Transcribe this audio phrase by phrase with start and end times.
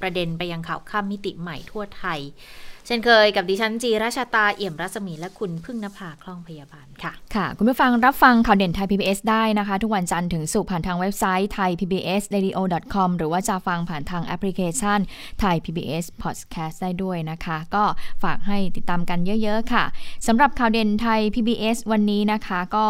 [0.00, 2.20] ประเด็นไปยังข่าวข้ามมิติใหม่ทั่วไทย
[2.86, 12.58] เช่นเคยกับดิฉันจิราชาตาเอี่ยมรัศมีและคุณพึ่งนภาคล่องพยาบาลค่ะ ค่ะ คุณผู้ฟังรับฟังข่าวเด่นไทย PBS ได้นะคะ ทุกวันจันทร์ถึงศุกร์ผ่านทางเว็บไซต์ไทย PBS radio
[12.94, 14.98] com หรือว่าจะฟังผ่านทางแอปพลิเคชัน
[15.40, 17.84] ไทย PBS podcast ได้ด้วยนะคะ ก็
[18.22, 19.84] ฝากให้ติดตามกันเยอะๆค่ะ
[20.26, 22.86] สำหรับข่าวเด่นไทย PBS วันนี้นะคะก็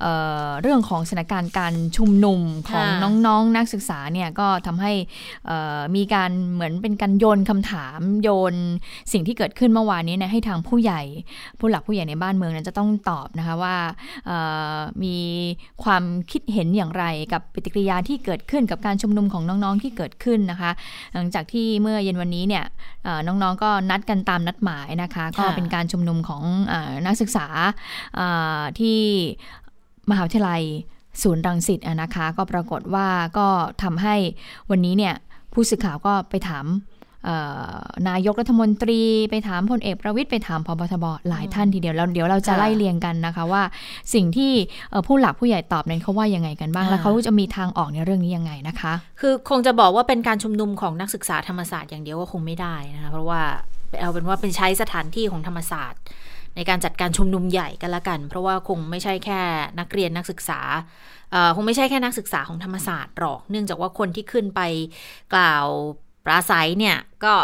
[0.00, 0.12] เอ่
[0.44, 4.92] อเรื่องของสถานการณ์การชุมนุมของค่ะน้องๆนักศึกษาเนี่ยก็ทำให้
[5.46, 8.54] เอ่อมีการเหมือนเป็นการโยนคำถามโยน
[9.12, 11.02] สิ่งที่เกิดขึ้นเมื่อวานนี้นยให้ทางผู้ใหญ่
[11.58, 13.76] ผู้หลักผู้ใหญ่ในบ้านเมืองนั้นจะต้องตอบนะคะว่า
[15.02, 15.16] มี
[15.84, 20.70] ความคิดเห็นอย่างไรกับปฏิกิริยาที่เกิดขึ้นกับการชุมนุมของน้องๆที่เกิดขึ้นนะคะ
[21.14, 22.64] หลังจากที่เมื่อเย็นวันนี้เนี่ย
[23.26, 26.74] น้องๆก็นัดกันตามนัดหมายนะคะ ก็เป็นการชุมนุมของอ
[27.06, 27.46] นักศึกษา
[28.80, 29.00] ที่
[30.10, 30.62] มหาวิทยาลัย
[31.22, 33.08] ศูนย์รังสิตนะคะ ก็ปรากฏว่า
[33.38, 33.48] ก็
[33.82, 34.14] ทำให้
[34.70, 35.14] วันนี้เนี่ย
[35.52, 36.66] ผู้สื่อข่าวก็ไปถาม
[38.08, 43.62] นายกรัฐมนตรีไปถามพลเอกประวิทย์ไปถามพบทบหลายท่านทีเดียวแล้วเดี๋ยวเราจะค่ะไล่เรียงกันนะคะว่า
[44.14, 44.52] สิ่งที่
[44.90, 53.40] เอ่อผู้หลักผู้ใหญ่ตอบนั้นเขาว่ายังไงกันบ้างอ่าแล้วเขาจะมีทางออกในเรื่องนี้ยังไงนะคะ คือคงจะบอกว่าเป็นการชุมนุมของนักศึกษาธรรมศาสตร์อย่างเดียวก็คงไม่ได้นะคะเพราะว่า
[54.00, 56.02] เอาเป็นว่าเป็นใช้สถานที่ของธรรมศาสตร์
[56.56, 59.40] ในการจัดการชุมนุมใหญ่กันละกัน เพราะว่าคงไม่ใช่แค่
[59.78, 60.60] นักเรียนนักศึกษา
[61.32, 64.60] เอ่อคงไม่ใช่แค่นักศึกษาของธรรมศาสตร์หรอก เนื่องจากว่าคนที่ขึ้นไป
[65.34, 65.66] กล่าว
[66.24, 67.34] ปราศัยเนี่ยก็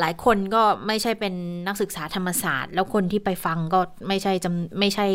[0.00, 1.34] หลายคนก็ไม่ใช่เป็น
[1.66, 5.06] นักศึกษาธรรมศาสตร์ แล้วคนที่ไปฟังก็ไม่ใช่จำไม่ใช่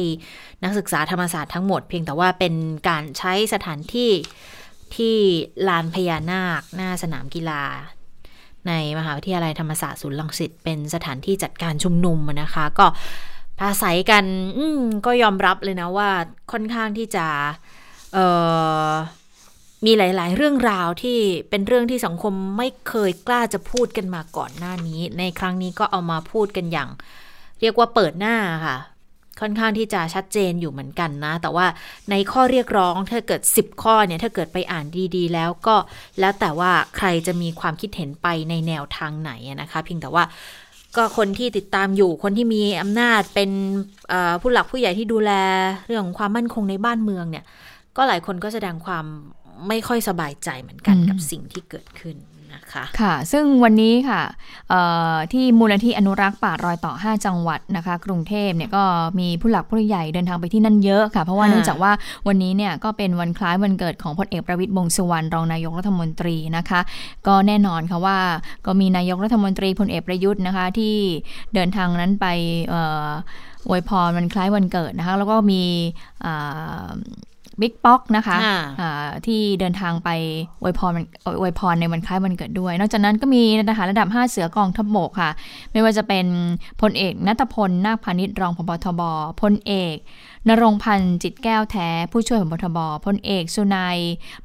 [0.63, 2.53] นักศึกษาธรรมศาสตร์ทั้งหมด เพียงแต่ว่าเป็น
[2.89, 4.11] การใช้สถานที่
[4.95, 5.15] ที่
[5.67, 7.63] ลานพญานาค หน้าสนามกีฬา
[8.67, 12.85] ในมหาวิทยาลัยธรรมศาสตร์ศูนย์ลังสิตเป็นสถานที่จัดการชุมนุมนะคะ ก็
[13.57, 14.25] ปราศัยกัน
[15.05, 16.09] ก็ยอมรับเลยนะว่า
[16.51, 17.25] ค่อนข้างที่จะ
[18.13, 18.17] เอ
[18.87, 18.89] อ
[19.85, 21.19] มีหลาย ๆ เรื่องราวที่
[21.49, 26.89] เป็นเรื่องที่สังคมไม่เคยกล้าจะพูดกันมาก่อนหน้านี้ ในครั้งนี้ก็เอามาพูดกันอย่าง
[27.61, 28.35] เรียกว่าเปิดหน้า
[28.65, 28.77] ค่ะ
[29.41, 31.65] ค่อนข้างที่จะชัดเจนอยู่เหมือนกันนะ แต่ว่า
[32.11, 34.85] ในข้อเรียกร้องถ้าเกิด 10 ข้อเนี่ยถ้าเกิดไปอ่าน
[35.15, 35.75] ดีๆ แล้วก็
[36.19, 39.31] แล้วแต่ว่าใครจะมีความคิดเห็นไปในแนวทางไหน
[39.61, 40.23] นะคะเพียงแต่ว่า
[40.95, 43.49] ก็คนที่ติดตามอยู่คนที่มีอำนาจเป็น
[44.41, 45.31] ผู้หลักผู้ใหญ่ที่ดูแล
[45.85, 47.45] เรื่องความมั่นคงในบ้านเมืองเนี่ย
[47.97, 49.05] ก็หลายคนก็แสดงความ
[49.67, 52.17] ไม่ค่อยสบายใจเหมือนกันอืมกับสิ่งที่เกิดขึ้น
[52.55, 54.21] นะคะค่ะ ซึ่งวันนี้ค่ะ
[54.69, 54.81] เอ่
[55.13, 58.83] อที่มูลนิธิอนุรักษ์ป่ารอยต่อ 5 จังหวัดนะคะ กรุงเทพเนี่ยก็
[59.19, 61.91] มีผู้หลักผู้ใหญ่เดินทางไปที่นั่นเยอะค่ะ เพราะว่าค่ะเนื่องจากว่า
[62.27, 66.79] วันนี้เนี่ยก็เป็นวันคล้ายวันเกิดของพลเอกประวิตยวงษ์สุวรรณรองนายกรัฐมนตรีนะคะ
[67.27, 68.17] ก็แน่นอนค่ะว่า
[68.65, 70.95] ก็มีนายกรัฐมนตรีพลเอกประยุทธ์นะคะที่
[71.53, 72.25] เดินทางนั้นไป
[72.69, 73.09] เอ่อ
[73.67, 75.63] อวยพรวันคล้ายวันเกิดนะคะ แล้วก็มี
[76.25, 76.87] อ่า
[77.61, 80.09] บิ๊กป๊อกนะคะค่ะอ่าที่เดินทางไป
[80.61, 81.05] อวยพรมัน
[81.39, 85.31] อวยพรในวันคล้ายวันเกิดด้วย นอกจากนั้นก็มีทหารระดับ 5 เสือกองทัพบกค่ะ
[85.71, 86.25] ไม่ว่าจะเป็น
[86.81, 89.01] พลเอกนัตพลนาคพาณิชย์รองพบทบ
[89.41, 89.97] พลเอก
[90.49, 93.97] นรงค์พันธ์จิตแก้วแท้ ผู้ช่วยพบทบพลเอกสุนัย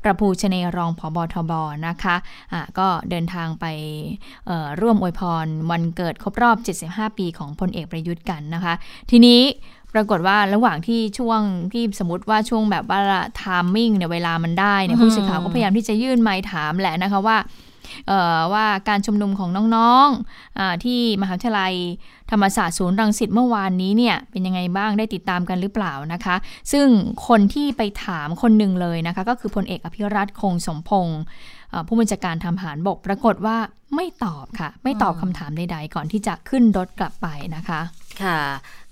[0.02, 1.52] ประภูชเนรองพบทบ
[1.86, 2.16] นะคะ
[2.52, 3.64] อ่าก็เดินทางไป
[4.46, 6.56] เอ่อร่วมอวยพรวันเกิดครบรอบ
[6.88, 8.74] 75 ปีของพลเอกประยุทธ์กันนะคะ
[9.10, 9.40] ทีนี้
[9.94, 11.40] ปรากฏว่าระหว่างที่ช่วง
[11.72, 13.00] ที่สมมติว่าช่วงแบบว่า
[13.40, 17.38] ทามมิ่งเนี่ยเวลามันได้เนี่ยอืมผู้สื่อข่าวก็พยายามที่จะยื่นไมค์ถามแหละนะคะว่า
[18.08, 21.74] เอ่อว่าการชุมนุมของน้องๆอาที่มหาวิทยาลัย
[22.30, 26.36] ธรรมศาสตร์ศูนย์รังสิตเมื่อวานนี้เนี่ยเป็นยังไงบ้างได้ติดตามกันหรือเปล่านะคะ
[26.72, 26.86] ซึ่ง
[27.28, 31.20] คนที่ไปถามคนหนึ่งเลยนะคะ ก็คือพลเอกอภิรัตคงสมพงศ์
[31.70, 33.56] เอ่อผู้บัญชาการทำหารบก ปรากฏว่า
[33.94, 37.26] ไม่ตอบค่ะ ไม่ตอบคำถามใดๆ ก่อนที่จะขึ้นรถกลับไป
[37.56, 37.80] นะคะ
[38.22, 38.40] ค่ะ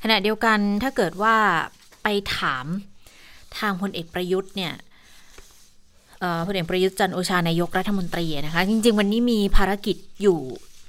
[0.03, 1.37] ขณะเดียวกันถ้าเกิดว่า
[2.03, 2.67] ไปถาม
[3.59, 4.73] ทางพลเอกประยุทธ์เนี่ย
[6.47, 10.39] พลเอกประยุทธ์จันโอชานายกรัฐมนตรีนะคะ จริง ๆ วันนี้มีภารกิจอยู่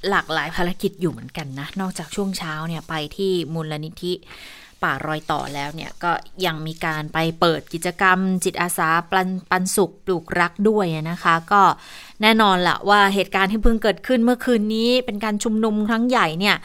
[0.09, 4.13] หลากหลายภารกิจอยู่เหมือนกันนะ นอกจากช่วงเช้าเนี่ยไปที่มูลนิธิ
[4.83, 6.11] ป่ารอยต่อแล้วเนี่ยก็
[6.45, 11.61] ยังมีการไปเปิดกิจกรรม จิตอาสาปันปันสุขปลูกรักด้วยนะคะ ก็
[12.21, 16.55] แน่นอนละว่าเหตุการณ์ที่เพิ่งเกิดขึ้นเมื่อคืนนี้เป็นการชุมนุมครั้งใหญ่เนี่ย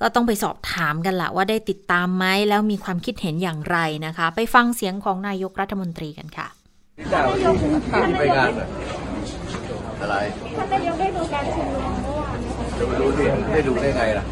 [0.00, 6.46] ก็ต้องไปสอบถามกันละว่าได้ติดตามไหมแล้วมีความคิดเห็นอย่างไรนะคะ ไปฟังเสียงของนายกรัฐมนตรีกันค่ะ
[7.10, 7.22] เจ้า
[7.60, 8.66] ที่ไปงานเหรอ
[10.00, 10.16] อะไร
[10.56, 14.24] ท่านนายกได้ดูการชุมนุมเมื่อวานไหมคะจะไปรู้ดิไม่ดูได้ไงล่ะ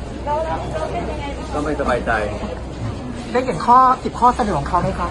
[1.52, 2.12] ก็ไม่สบายใจ
[3.32, 5.08] ได้เห็นข้อสิบข้อเสนอของเขาไหมคะ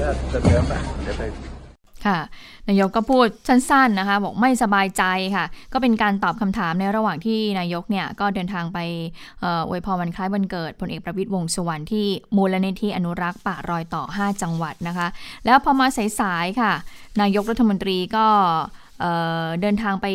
[0.00, 0.72] ก็เสนอไป
[1.02, 1.22] เดี๋ยวไป
[2.06, 2.18] ค่ะ
[2.68, 5.04] นายกก็พูดสั้นๆนะคะ บอกไม่สบายใจ
[5.36, 8.78] ค่ะ ก็เป็นการตอบคำถามในระหว่างที่นายกเนี่ยก็เดินทางไป
[9.68, 12.06] อวยพรวันคล้ายวันเกิดพลเอกประวิตยวงษ์สุวรรณที่
[12.36, 15.06] มูลนิธิอนุรักษ์ป่ารอยต่อ 5 จังหวัดนะคะ
[15.46, 15.86] แล้วพอมา
[16.20, 16.72] สายๆค่ะ
[17.20, 18.26] นายกรัฐมนตรีก็
[19.00, 19.12] เอ่
[19.44, 20.06] อเดินทางไป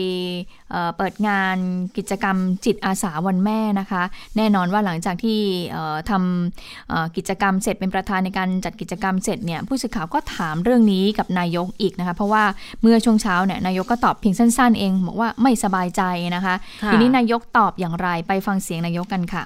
[0.72, 1.58] เอ่อเปิดงาน
[1.98, 4.04] กิจกรรมจิตอาสาวันแม่นะคะ
[4.38, 5.40] แน่นอนว่าหลังจากที่
[5.70, 12.44] เอ่อทำเอ่อกิจกรรมเสร็จเป็นประธานในการจัดกิจกรรมเสร็จเนี่ยผู้สื่อข่าวก็ถามเรื่องนี้กับนายกอีกนะคะ เพราะว่า
[12.82, 16.02] เมื่อช่วงเช้าเนี่ยนายกก็ตอบเพียงสั้น ๆ เองบอกว่าไม่สบายใจ
[16.36, 19.44] นะคะค่ะทีนี้นายกตอบอย่างไรไปฟังเสียงนายกกันค่ะ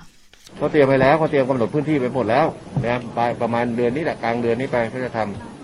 [0.57, 2.45] เขาเตรียมไปแล้วเขาเตรียมกำหนดพื้นที่ไปหมดแล้ว
[2.81, 5.54] นะครับปลายประมาณเดือนนี้แหละกลางเดือนนี้ไปเขาจะทำ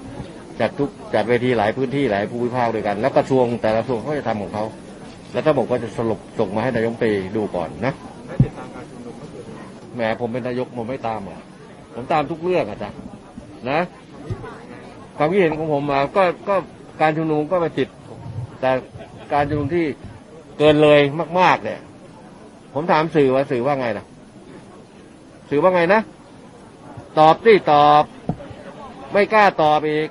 [0.60, 4.66] จัดทุกจัดเวทีหลายพื้นที่หลายภูมิภาคด้วยกัน แล้วกระทรวงแต่ละกระทรวงเขาจะทำของเขา
[5.32, 7.06] แล้วถ้าบอกว่าจะสรุปส่งมาให้นายกไป
[7.36, 7.94] ดูก่อนนะ
[9.96, 11.42] แหมผมเป็นนายกผมไม่ตามหรอก
[11.96, 12.90] ผมตามทุกเรื่องอะจ๊ะ
[13.70, 13.80] นะ
[15.18, 16.56] ความคิดเห็นของผมมาก็ก็
[17.02, 17.98] การชุมนุมก็เป็นสิทธิ์
[18.62, 18.72] แต่
[19.34, 19.86] การชุมนุมที่
[20.58, 21.00] เกินเลย
[21.40, 21.80] มาก ๆ เนี่ย
[22.74, 24.06] ผมถามสื่อว่าสื่อว่าไงนะ
[25.50, 26.02] สื่อว่าไงนะ
[27.20, 28.04] ตอบสิตอบ
[29.12, 30.10] ไม่กล้าตอบอีก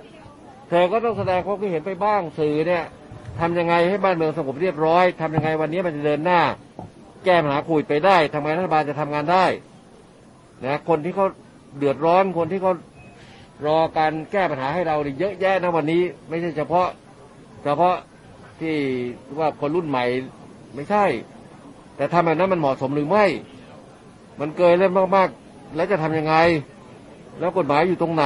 [0.71, 2.85] เธอก็ต้องแสดงความคิดเห็นไปบ้างสื่อเนี่ย
[3.41, 6.41] ทำยังไงให้บ้านเมืองสงบเรียบร้อยทำยังไงวันนี้มันจะเดินหน้า
[7.25, 9.47] แก้ปัญหาควิดไปได้ทำไงรัฐบาลจะทำงานได้
[10.65, 11.27] นะคนที่เขา
[11.79, 12.73] เดือดร้อนคนที่เขา
[13.67, 16.89] รอการแก้ปัญหาให้เราเนี่ยเยอะแยะนะวันนี้ ไม่ใช่เฉพาะ
[17.65, 17.97] เฉพาะ
[18.61, 18.77] ที่
[19.39, 20.05] ว่าคนรุ่นใหม่
[20.75, 21.05] ไม่ใช่
[21.97, 23.25] แต่ทำแบบนั้นมันเหมาะสมหรือไม่
[24.41, 26.35] มันเกินเล่นมากๆ แล้วจะทำยังไง
[27.39, 28.25] แล้วกฎหมายอยู่ตรงไหน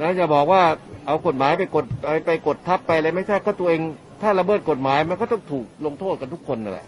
[0.00, 0.62] นะจะบอกว่า
[1.06, 3.80] เอากฎหมายไปกดไปไปกดทับไปอะไรไม่ใช่ก็ตัวเอง
[4.22, 6.86] ถ้าละเมิดกฎหมายมันก็ต้องถูกลงโทษกันทุกคนนั่นแหละ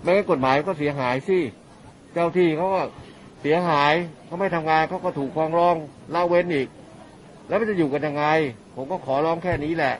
[0.00, 1.38] ไม่งั้นกฎหมายก็เสียหายสิ
[2.12, 2.80] เจ้าที่เขาก็
[3.40, 3.92] เสียหาย
[4.26, 5.76] เขาไม่ทำงานเขาก็ถูกฟ้องร้อง
[6.14, 6.68] ละเว้นอีก
[7.48, 8.24] แล้วมันจะอยู่กันยังไง
[8.76, 9.94] ผมก็ขอร้องแค่นี้แหละ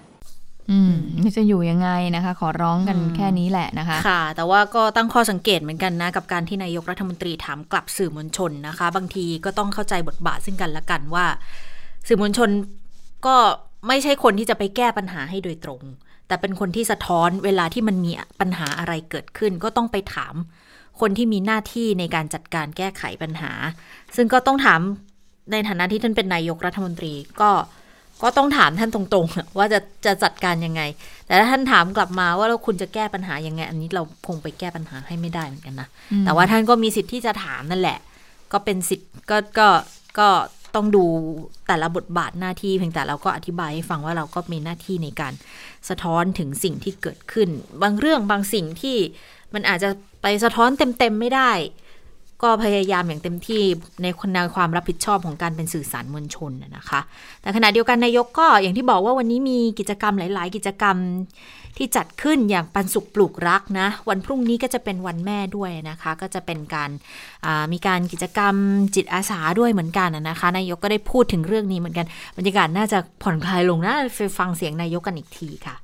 [0.71, 0.95] อืม
[1.37, 11.27] จะอยู่ยังไงนะคะ ขอร้องกันอืมแค่นี้แหละนะคะ ค่ะ แต่ว่าก็ตั้งข้อสังเกตเหมือนกันนะ กับการที่นายกรัฐมนตรีถามกลับสื่อมวลชนนะคะ บางทีก็ต้องเข้าใจบทบาทซึ่งกันและกันว่า
[12.07, 12.51] สื่อมวลชน
[13.27, 13.37] ก็
[13.89, 15.83] ไม่ใช่คนที่จะไปแก้ปัญหาให้โดยตรง
[16.29, 20.35] แต่เป็นคนที่สะท้อนเวลาที่มันมีปัญหาอะไรเกิดขึ้น ก็ต้องไปถาม
[21.01, 23.53] คนที่มีหน้าที่ในการจัดการแก้ไขปัญหา
[24.17, 24.81] ซึ่งก็ต้องถาม
[25.53, 27.51] ในฐานะที่ท่านเป็นนายกรัฐมนตรีก็
[28.23, 30.83] ก็ต้องถามท่านตรงๆ ว่าจะจะจัดการยังไง
[31.27, 35.89] แต่ถ้าท่านถามกลับมาว่าแล้วคุณจะแก้ปัญหายังไง อันนี้เราคงไปแก้ปัญหาให้ไม่ได้เหมือนกันนะ
[36.25, 37.99] แต่ว่าท่านก็มีสิทธิ์ที่จะถามนั่นแหละ
[38.53, 39.69] ก็เป็นสิทธิ์ก็ก็
[40.19, 40.29] ก็
[40.75, 41.05] ต้องดู
[41.69, 45.33] แต่ละบทบาทหน้าที่เพียงแต่เราก็อธิบายให้ฟังว่าเราก็มีหน้าที่ในการ
[45.89, 47.49] สะท้อนถึงสิ่งที่เกิดขึ้น
[47.83, 48.97] บางเรื่องบางสิ่งที่
[49.55, 49.91] มันอาจจะ
[50.23, 51.53] ไปสะท้อนเต็มๆไม่ได้
[52.43, 53.63] ก็พยายามอย่างเต็มที่
[54.03, 57.01] ในแนวความรับผิดชอบของการเป็นสื่อสารมวลชนนะคะ
[57.43, 60.97] แต่ขณะเดียวกันนายกก็อย่างที่บอกว่าวันนี้มีกิจกรรมหลาย ๆ กิจกรรม
[61.77, 66.91] ที่จัดขึ้นอย่างปันสุขปลูกรักนะ วันพรุ่งนี้ก็จะเป็นวันแม่ด้วยนะคะ ก็จะเป็นการ
[67.73, 68.55] มีการกิจกรรม
[68.95, 75.77] จิตอาสาด้วยเหมือนกันนะนะคะ นายกก็ได้พูดถึงเรื่องนี้เหมือนกัน บรรยากาศน่าจะผ่อนคลายลงนะไปฟังเสียงนายกกันอีกทีค่ะ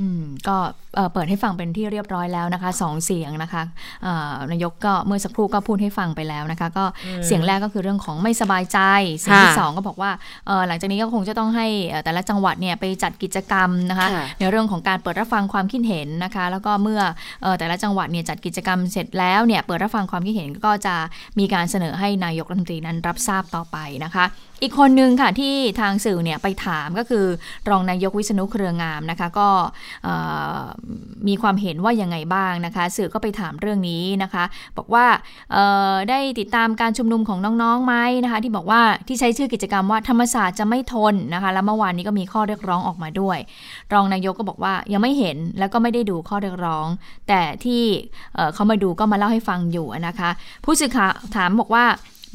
[0.00, 0.56] อืมก็
[0.96, 3.62] เอ่อเปิดให้ฟังเป็นที่เรียบร้อยแล้วนะคะสองเสียงนะคะ
[4.02, 6.84] เอ่อนายกก็เมื่อสักครู่ก็พูดให้ฟังไปแล้วนะคะ ก็
[7.26, 8.78] เสียงแรกก็คือเรื่องของไม่สบายใจ
[9.18, 10.10] เสียงที่ค่ะสองก็บอกว่า
[10.46, 17.00] เอ่อหลังจากนี้ก็คงจะต้องให้เอ่อแต่ละจังหวัดเนี่ยไปจัดกิจกรรมนะคะค่ะในเรื่องของการเปิดรับฟังความคิดเห็นนะคะ แล้วก็เมื่อ
[17.42, 20.94] เอ่อแต่ละจังหวัดเนี่ยจัดกิจกรรมเสร็จแล้วเนี่ยเปิดรับฟังความคิดเห็นก็จะ
[21.38, 24.24] มีการเสนอให้นายกรัฐมนตรีนั้นรับทราบต่อไปนะคะ
[24.62, 27.24] อีกคนหนึ่งค่ะที่ทางสื่อเนี่ยไปถามก็คือ
[27.68, 29.48] รองนายกวิษณุเครืองามนะคะก็
[31.28, 34.44] มีความเห็นว่ายังไงบ้างนะคะ สื่อก็ไปถามเรื่องนี้นะคะ
[34.78, 35.06] บอกว่า
[36.10, 37.94] ได้ติดตามการชุมนุมของน้องๆไหม
[38.24, 43.38] นะคะ ที่บอกว่าที่ใช้ชื่อกิจกรรมว่าธรรมศาสตร์จะไม่ทนนะคะ แล้วเมื่อวานนี้ก็มีข้อเรียกร้องออกมาด้วย
[43.92, 46.86] รองนายกก็บอกว่ายังไม่เห็นแล้วก็ไม่ได้ดูข้อเรียกร้อง
[47.28, 47.82] แต่ที่
[48.34, 50.30] เเขามาดูก็มาเล่าให้ฟังอยู่นะคะ
[50.64, 51.84] ผู้สื่อข่าวถามบอกว่า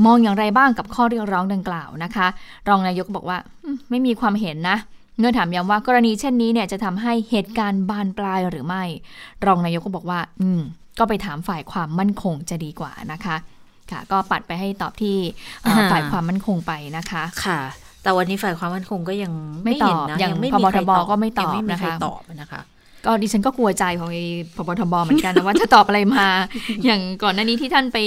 [0.05, 2.27] มองอย่างไรบ้างกับข้อเรียกร้องดังกล่าวนะคะ
[2.69, 4.77] รองนายกบอกว่าอืมไม่มีความเห็นนะ
[5.19, 8.83] เมื่อถามย้ำว่ากรณีเช่นนี้เนี่ยจะทำให้เหตุการณ์บานปลายหรือไม่
[9.45, 10.61] รองนายกก็บอกว่า อืม
[10.99, 13.35] ก็ไปถามฝ่ายความมั่นคงจะดีกว่านะคะ
[13.91, 15.15] ค่ะ ก็ปัดไปให้ตอบที่
[15.63, 17.59] เอ่ออ่าฝ่ายความมั่นคงไปนะคะ ค่ะ
[18.03, 22.61] แต่วันนี้ฝ่ายความมั่นคงก็ยังไม่ตอบเห็นนะอย่างไม่พบมีใครทบก็ไม่ตอบยังไม่มีใครนะคะตอบนะคะ
[23.05, 24.25] ก็ดิฉันก็กลัวใจของไอ้
[24.55, 26.27] พบทบเหมือนกันนะว่าจะตอบอะไรมา
[26.85, 27.97] อย่างก่อนหน้านี้ที่ท่านไป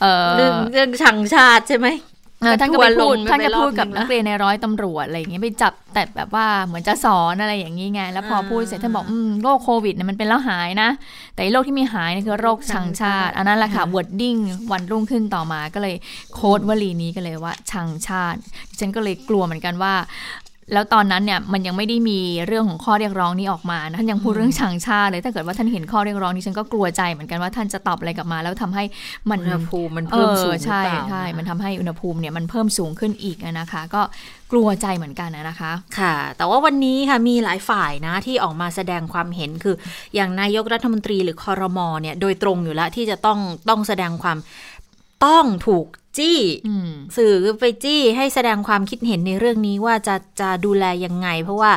[0.00, 1.88] เอ่อเรื่องเรื่องชังชาติใช่ไหม
[2.40, 10.88] เออท่านก็ไปพูดทัวร์ลงท่านก็ไปรอบพูดกับนึงนักเรียนในร้อยตำรวจอะไรอย่างเงี้ยไปจับแต่แบบว่าเหมือนจะสอนอะไรอย่างนี้ไง แล้วพอพูดเสร็จท่านบอกอืมโรคโควิดเนี่ยมันเป็นแล้วหายนะ
[11.34, 14.36] แต่ไอ้โรคที่ไม่หายเนี่ยคือโรคชังชาติ อันนั้นแหละค่ะวอร์ดดิ้ง
[14.72, 15.94] วันรุ่งขึ้นต่อมาก็เลย
[16.34, 18.38] โค้ดวลีนี้ก็เลยว่าชังชาติ
[18.70, 19.94] ดิฉันก็เลยกลัวเหมือนกันว่า
[20.72, 28.84] แล้วตอนนั้นเนี่ยมันยังไม่ได้มีเรื่องของข้อเรียกร้องนี้ออกมานะท่านยังพูดเรื่องชังชาติเลยถ้าเกิดว่าท่านเห็นข้อเรียกร้องนี้ฉันก็กลัวใจเหมือนกันว่าท่านจะตอบอะไรกลับมา แล้วทำให้
[29.30, 34.02] มันอุณหภูมิมันเอเพิ่มอสูงหรือใช่เปล่าใช่ะมันทำให้อุณหภูมิเนี่ยมันเพิ่มสูงขึ้นอีกอะนะคะ ก็
[34.52, 39.74] กลัวใจเหมือนกันอะนะคะ ค่ะ แต่ว่าวันนี้ค่ะมีหลายฝ่ายนะที่ออกมาแสดงความเห็นคือ
[40.14, 43.38] อย่างนายกรัฐมนตรีหรือคอรมอเนี่ยโดยตรงอยู่แล้วที่จะต้อง
[43.68, 44.38] ต้องแสดงความ
[45.24, 45.86] ต้องถูก
[46.18, 51.72] จี้อืมสื่อไปจี้ให้แสดงความคิดเห็นในเรื่องนี้ว่าจะจะดูแลยังไง เพราะว่า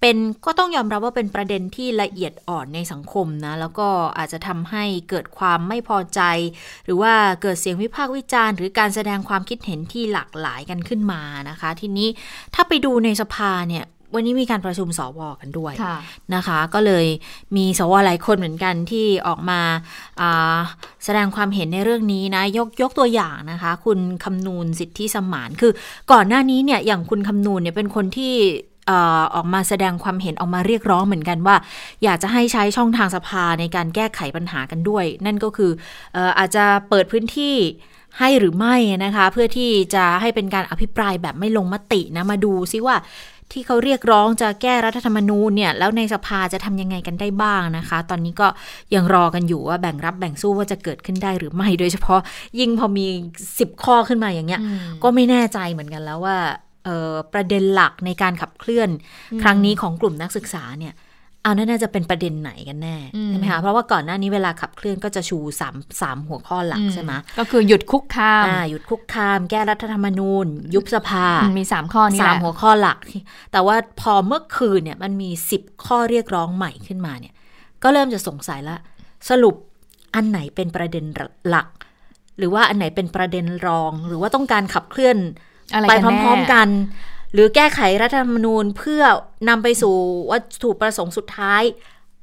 [0.00, 0.16] เป็น
[0.46, 6.20] ก็ต้องยอมรับว่าเป็นประเด็นที่ละเอียดอ่อนในสังคมนะ แล้วก็อาจจะทำให้เกิดความไม่พอใจ
[6.84, 12.08] หรือว่าเกิดเสียงวิพากษ์วิจารณ์ หรือการแสดงความคิดเห็นที่หลากหลายกันขึ้นมานะคะ ทีนี้
[12.54, 13.84] ถ้าไปดูในสภาเนี่ย
[14.14, 15.96] วันนี้มีการประชุมสวกันด้วยค่ะ
[16.34, 17.06] นะคะ ก็เลย
[17.56, 19.60] มีสวหลายคนเหมือนกันที่ออกมา
[20.20, 20.58] อ่า
[21.04, 25.72] แสดงความเห็นในเรื่องนี้นะยกยกตัวอย่างนะคะ คุณคำนูนสิทธิสมานคือ
[26.12, 28.34] ก่อนหน้านี้เนี่ยอย่างคุณคำนูนเนี่ยเป็นคนที่
[28.86, 31.56] เอ่อออกมาแสดงความเห็นออกมาเรียกร้องเหมือนกันว่า
[32.04, 35.70] อยากจะให้ใช้ช่องทางสภาในการแก้ไขปัญหากันด้วย นั่นก็คือ
[36.14, 37.56] เอ่ออาจจะเปิดพื้นที่
[38.18, 42.96] ให้หรือไม่นะคะ เพื่อที่จะให้เป็นการอภิปรายแบบไม่ลงมตินะมาดูซิว่า
[43.52, 48.48] ที่เขาเรียกร้องจะแก้รัฐธรรมนูญเนี่ยแล้วในสภาจะทำยังไงกันได้บ้างนะคะ ตอนนี้ก็
[48.94, 52.20] ยังรอกันอยู่ว่าแบ่งรับแบ่งสู้ว่าจะเกิดขึ้นได้หรือไม่โดยเฉพาะ
[52.58, 53.06] ยิ่งพอมี
[53.46, 56.38] 10 ข้อขึ้นมาอย่างเงี้ยอืมก็ไม่แน่ใจเหมือนกันแล้วว่า
[56.84, 58.88] เอ่อประเด็นหลักในการขับเคลื่อน
[59.42, 60.94] ครั้งนี้ของกลุ่มนักศึกษาเนี่ย
[61.42, 72.98] เอานั่นน่าจะเป็นประเด็นไหนกันแน่อืมใช่ไหมคะเพราะว่าก่อนหน้านี้เวลาขับเคลื่อนก็จะชูสามสามหัวข้อหลักใช่ไหมก็คือหยุดคุกคามอ่าหยุดคุกคาม แก้รัฐธรรมนูญ ยุบสภาอืมมีสามข้อนี้แหสามละหัวข้อหลัก
[73.52, 77.34] แต่ว่าพอเมื่อคืนเนี่ยมันมีสิบข้อเรียกร้องใหม่ขึ้นมาเนี่ย
[77.82, 78.76] ก็เริ่มจะสงสัยละ
[79.30, 79.54] สรุป
[80.14, 81.04] อันไหนเป็นประเด็น
[81.48, 81.68] หลัก
[82.38, 85.16] หรือว่าอันไหนเป็นประเด็นรอง หรือว่าต้องการขับเคลื่อน
[85.74, 86.68] อะไรไปกันพแน่ร้อม ๆ กัน
[87.32, 89.02] หรือแก้ไขรัฐธรรมนูญเพื่อ
[89.48, 89.94] นำไปสู่
[90.30, 91.62] วัตถุประสงค์สุดท้าย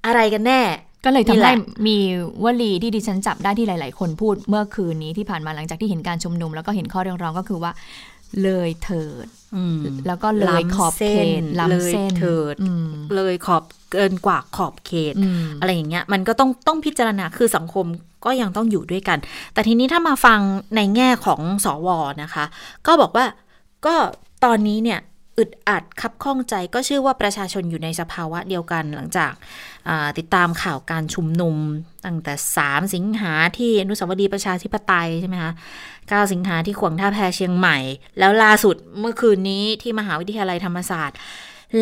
[0.05, 0.61] อะไรกันแน่
[1.05, 1.55] ก็เลยนี่ทำแหให้ละ
[1.87, 1.97] มี
[2.43, 7.71] วลีที่ดิฉันจับได้ที่หลาย ๆ คนพูดเมื่อคืนนี้ที่ผ่านมาหลังจากที่เห็นการชุมนุม แล้วก็เห็นข้อเรียกร้องก็คือว่า
[8.43, 17.85] เลยเถิดอืมแล้วก็เลยขอบเขตล้ำล้ำเส้เส้นนเลยเถิดอืมเลยขอบเกินกว่าขอบเขตอืมอะไรอย่างเงี้ย มันก็ต้องต้องพิจารณาคือสังคม
[18.25, 19.17] ก็ยังต้องอยู่ด้วยกัน
[19.53, 20.39] แต่ทีนี้ถ้ามาฟัง
[20.75, 21.87] ในแง่ของสว
[22.23, 22.45] นะคะ
[22.87, 23.25] ก็บอกว่า
[23.85, 23.95] ก็
[24.43, 24.99] ตอนนี้เนี่ย
[25.37, 31.55] อึดอัดคับข้องใจก็เชื่อว่าประชาชนอยู่ในสภาวะเดียวกันหลังจากาติดตามข่าวการชุมนุม
[32.05, 35.53] ตั้งแต่ 3 สิงหาที่อนุสาวรีย์ประชาธิปไตยใช่ไหมคะ
[35.91, 37.77] 9 สิงหาที่ขวงท่าแพเชียงใหม่
[38.19, 41.17] แล้วล่าสุดเมื่อคืนนี้ที่มหาวิทยาลัยธรรมศาสตร์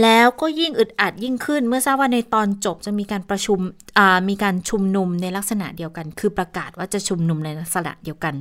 [0.02, 3.60] แล้วก็ยิ่งอึดอัดยิ่งขึ้น เมื่อทราบว่าในตอนจบจะมีการประชุม
[3.98, 8.34] อ่ามีการชุมนุมในลักษณะเดียวกัน คือประกาศว่าจะชุมนุมในลักษณะเดียวกัน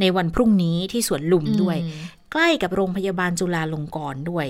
[0.00, 1.78] ในวันพรุ่งนี้ที่สวนลุมด้วย
[2.32, 4.46] ใกล้กับโรงพยาบาลจุฬาลงกรณ์ด้วย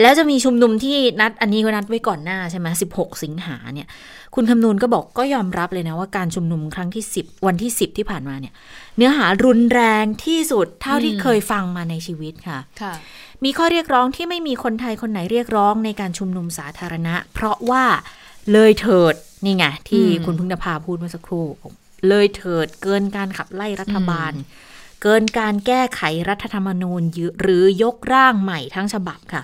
[0.00, 2.66] แล้วจะมีชุมนุมที่นัดอันนี้ก็นัดไว้ก่อนหน้าใช่ไหม
[2.96, 3.88] 16สิงหาเนี่ย
[4.34, 8.54] คุณคำนูนก็บอกก็ยอมรับเลยนะว่าการชุมนุมครั้งที่10วันที่10ที่ผ่านมาเนี่ย
[8.96, 12.94] เนื้อหารุนแรงที่สุดเท่าที่อืมเคยฟังมาในชีวิตค่ะค่ะ
[13.44, 17.84] มีข้อเรียกร้องที่ไม่มีคนไทยคนไหนเรียกร้องในการชุมนุมสาธารณะ เพราะว่า
[18.52, 21.46] เลยเถิดนี่ไงที่อืมคุณพึ่งนภาพูดเมื่อสักครู่
[22.08, 24.32] เลยเถิดเกินการขับไล่รัฐบาล
[25.02, 27.02] เกินการแก้ไขรัฐธรรมนูญ
[27.40, 29.42] หรือยกร่างใหม่ทั้งฉบับค่ะ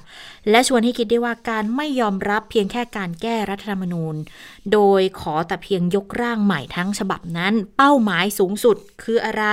[0.51, 4.15] และชวนให้คิดได้ว่าการไม่ยอมรับเพียงแค่การแก้รัฐธรรมนูญ
[4.73, 9.45] โดยขอแต่เพียงยกร่างใหม่ทั้งฉบับนั้น เป้าหมายสูงสุดคืออะไร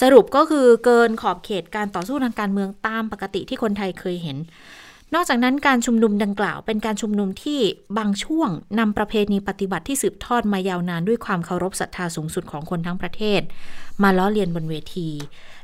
[0.00, 4.36] สรุปก็คือเกินขอบเขตการต่อสู้ทางการเมืองตามปกติที่คนไทยเคยเห็น
[5.14, 7.60] นอกจากนั้นการชุมนุมดังกล่าว เป็นการชุมนุมที่
[7.98, 8.48] บางช่วง
[8.78, 13.40] นำประเพณีปฏิบัติที่สืบทอดมายาวนานด้วยความเคารพศรัทธาสูงสุดของคนทั้งประเทศ
[14.02, 15.08] มาล้อเลียนบนเวที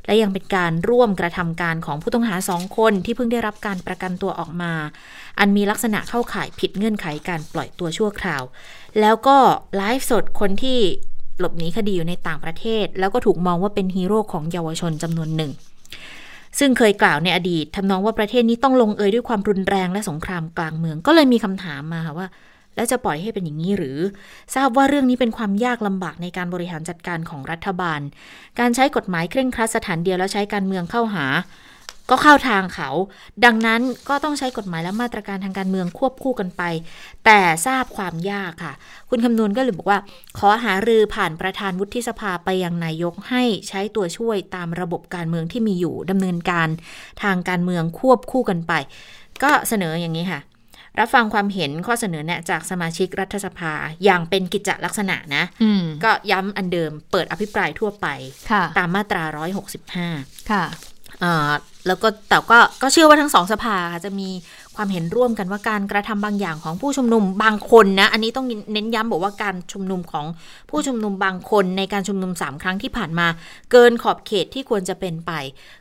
[0.05, 4.73] และยังเป็นการร่วมกระทำการของผู้ต้องหาสองคนที่เพิ่งได้รับการประกันตัวออกมา
[5.39, 8.43] อันมีลักษณะเข้าข่ายผิดเงื่อนไขการปล่อยตัวชั่วคราว
[8.99, 9.37] แล้วก็
[9.75, 10.79] ไลฟ์สดคนที่
[11.39, 15.51] หลบหนีคดีอยู่ในต่างประเทศ แล้วก็ถูกมองว่าเป็นฮีโร่ของเยาวชนจำนวนหนึ่ง
[16.59, 22.27] ซึ่งเคยกล่าวในอดีตทำนองว่าประเทศนี้ต้องลงเอยด้วยความรุนแรงและสงครามกลางเมือง ก็เลยมีคำถามมาค่ะว่า
[22.75, 23.97] แล้วจะปล่อยให้เป็นอย่างนี้หรือ
[24.55, 27.99] ทราบว่าเรื่องนี้เป็นความยากลำบากในการบริหารจัดการของรัฐบาล
[28.59, 31.25] การใช้กฎหมายเคร่งครัดสถานเดียวแล้วใช้การเมืองเข้าหา
[32.09, 32.89] ก็เข้าทางเขา
[33.45, 36.63] ดังนั้นก็ต้องใช้กฎหมายและมาตรการทางการเมืองควบคู่กันไป
[37.25, 38.73] แต่ทราบความยากค่ะ
[39.09, 39.99] คุณคำนวณก็เลยบอกว่า
[40.37, 46.67] ขอหารือผ่านประธานวุฒิสภาไปยังนายกให้ใช้ตัวช่วยตามระบบการเมืองที่มีอยู่ดำเนินการ
[47.23, 48.73] ทางการเมืองควบคู่กันไป
[49.43, 50.41] ก็เสนออย่างนี้ค่ะ
[50.99, 58.07] รับฟังความเห็นข้อเสนอแนะจากสมาชิกรัฐสภาอย่างเป็นกิจลักษณะนะอืมก็ย้ำอันเดิมเปิดอภิปรายทั่วไป
[58.51, 59.23] ค่ะตามมาตรา
[59.87, 60.92] 165 ค่ะอ่า
[61.87, 64.29] แล้วก็แต่ก็ก็เชื่อว่าทั้งสองสภาค่ะจะมี
[64.75, 70.25] ความเห็นร่วมกันว่าการกระทำบางอย่างของผู้ชุมนุมบางคนนะ อันนี้ต้องเน้นย้ำบอกว่าการชุมนุมของ
[70.69, 73.27] ผู้ชุมนุมบางคนในการชุมนุมสามครั้งที่ผ่านมา
[73.71, 75.31] เกินขอบเขตที่ควรจะเป็นไป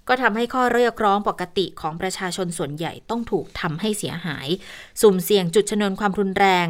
[0.08, 4.48] ก็ทำให้ข้อเรียกร้องปกติของประชาชนส่วนใหญ่ต้องถูกทำให้เสียหาย
[5.00, 6.66] สุ่มเสี่ยงจุดชนวนความรุนแรง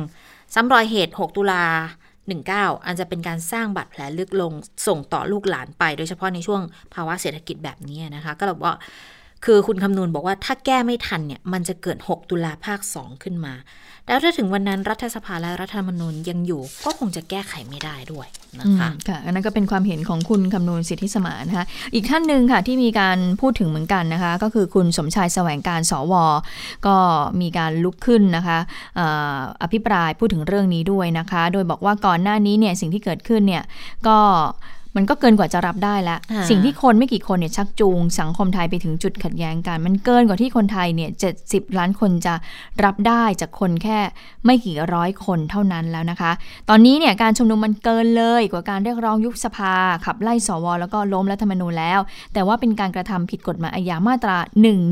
[0.55, 1.67] ซ้ำรอยเหตุ 6 ตุลา
[2.31, 4.53] 19อันจะเป็นการสร้างบาดแผลลึกลง
[4.87, 6.61] ส่งต่อลูกหลานไป โดยเฉพาะในช่วง
[6.95, 8.77] ภาวะเศรษฐกิจแบบนี้นะคะ ก็เราบอกว่า
[9.45, 13.55] คือคุณคำนวณบอกว่าถ้าแก้ไม่ทันเนี่ยมันจะเกิด 6 ตุลาภาค 2 ขึ้นมา
[14.09, 18.27] แล้วถ้าถึงวันนั้นรัฐสภาและรัฐธรรมนูญยังอยู่ ก็คงจะแก้ไขไม่ได้ด้วย
[18.61, 26.15] นะคะค่ะอันนั้นก็เป็นความเห็นของคุณคำนูนสิทธิสมานนะคะอีกท่านหนึ่งค่ะที่มีการพูดถึงเหมือนกันนะคะ ก็คือคุณสมชายแสวงการสว
[26.87, 26.97] ก็
[27.41, 28.59] มีการลุกขึ้นนะคะ
[28.99, 29.01] อ
[29.63, 33.63] อภิปรายพูดถึงเรื่องนี้ด้วยนะคะ โดยบอกว่าก่อนหน้านี้เนี่ยสิ่งที่เกิดขึ้นเนี่ย
[34.07, 34.19] ก็
[34.97, 42.35] มันก็เกินกว่าจะรับได้แล้วอ่าสิ่งที่คนไม่กี่คนเนี่ยชักจูง สังคมไทยไปถึงจุดขัดแย้งกัน มันเกินกว่าที่คนไทยเนี่ยเจ็ดสิบล้านคนจะ
[42.85, 43.99] รับได้จากคนแค่
[44.47, 46.33] ไม่กี่ร้อยคนเท่านั้นแล้วนะคะ
[46.69, 52.01] ตอนนี้เนี่ยการชุมนุมมันเกินเลยกว่าการเรียกร้องยุบสภา ขับไล่สว แล้วก็ล้มรัฐธรรมนูญแล้ว
[52.35, 54.37] แต่ว่าเป็นการกระทำผิดกฎหมายอาญามาตรา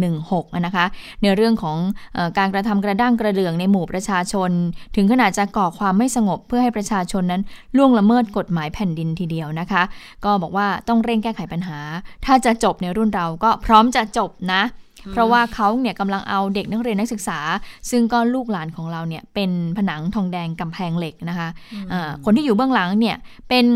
[0.00, 0.86] 116อะนะคะ
[1.22, 1.76] ในเรื่องของ
[2.14, 4.50] เออการกระทำกระด้างกระเดื่องในหมู่ประชาชน
[4.96, 7.42] ถึงขนาดจะก่อความไม่สงบเพื่อให้ประชาชนนั้น
[7.76, 9.82] ล่วงละเมิดกฎหมายแผ่นดินทีเดียวนะคะ
[10.24, 11.78] ก็บอกว่าต้องเร่งแก้ไขปัญหา
[12.24, 14.62] ถ้าจะจบในรุ่นเราก็พร้อมจะจบนะ
[15.12, 17.38] เพราะว่าเขาเนี่ยกำลังเอาเด็กนักเรียนนักศึกษา
[17.90, 21.48] ซึ่งก็ลูกหลานของเราเนี่ยเป็นผนังทองแดงกำแพงเหล็กนะคะ
[21.92, 23.16] อ่าคนที่อยู่เบื้องหลังเนี่ย
[23.48, 23.66] เป็น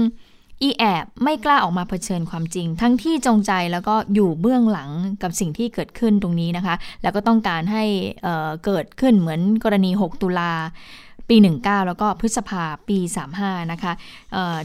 [0.63, 4.91] อีแอบไม่กล้าออกมาเผชิญความจริง ทั้งที่จงใจแล้วก็อยู่เบื้องหลัง
[5.23, 7.85] กับสิ่งที่เกิดขึ้นตรงนี้นะคะ แล้วก็ต้องการให้
[8.23, 10.53] เอ่อเกิดขึ้นเหมือนกรณี 6 ตุลา
[11.29, 12.99] ปี 19 แล้วก็พฤษภาปี
[13.37, 13.93] 35 นะคะ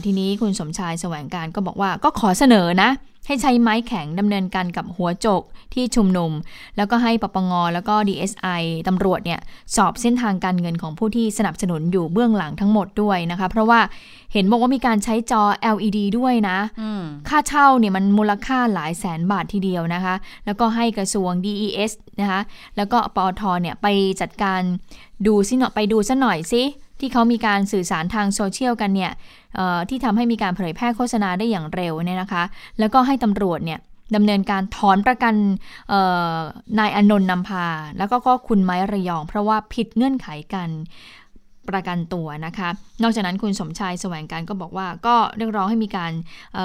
[0.04, 2.90] ทีนี้คุณสมชายแสวงการก็บอกว่าก็ขอเสนอนะ
[3.26, 5.42] ให้ใช้ไม้แข็งดำเนินการกับหัวโจก
[5.74, 6.32] ที่ชุมนุม
[6.76, 9.40] แล้วก็ให้ปปงแล้วก็ DSI ตำรวจเนี่ย
[9.76, 13.80] สอบเส้นทางการเงินของผู้ที่สนับสนุนอยู่เบื้องหลังทั้งหมดด้วยนะคะ เพราะว่า
[14.32, 15.42] เห็นบอกว่ามีการใช้จอ
[15.74, 20.14] LED ด้วยนะอืมค่าเช่าเนี่ยมันมูลค่าหลายแสนบาททีเดียวนะคะ
[20.46, 22.40] แล้วก็ให้กระทรวง DES นะคะ
[22.76, 23.86] แล้วก็ปอทเนี่ยไป
[24.20, 24.60] จัดการ
[25.26, 26.62] ดูซิหน่อยไปดูซะหน่อยสิ
[27.00, 29.12] ที่เขามีการสื่อสารทางโซเชียลกันเนี่ย
[29.88, 32.42] ที่ทำให้มีการเผยแพร่โฆษณาได้อย่างเร็วเนี่ยนะคะ
[32.78, 33.78] แล้วก็ให้ตำรวจเนี่ย
[34.16, 35.34] ดำเนินการถอนประกัน
[36.78, 37.66] นายอนนท์นำพา
[37.98, 40.68] แล้วก็ก็คุณไม้ระยอง เพราะว่าผิดเงื่อนไขกัน
[41.68, 42.68] ประกันตัวนะคะ
[43.02, 46.12] นอกจากนั้นคุณสมชายแสวงการก็บอกว่าก็เรียกร้องให้มีการ
[46.54, 46.56] เ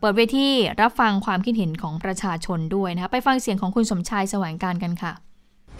[0.00, 0.48] เปิดเวที
[0.82, 5.12] รับฟังความคิดเห็นของประชาชนด้วยนะคะไปฟังเสียงของคุณสมชายแสวงการกันค่ะ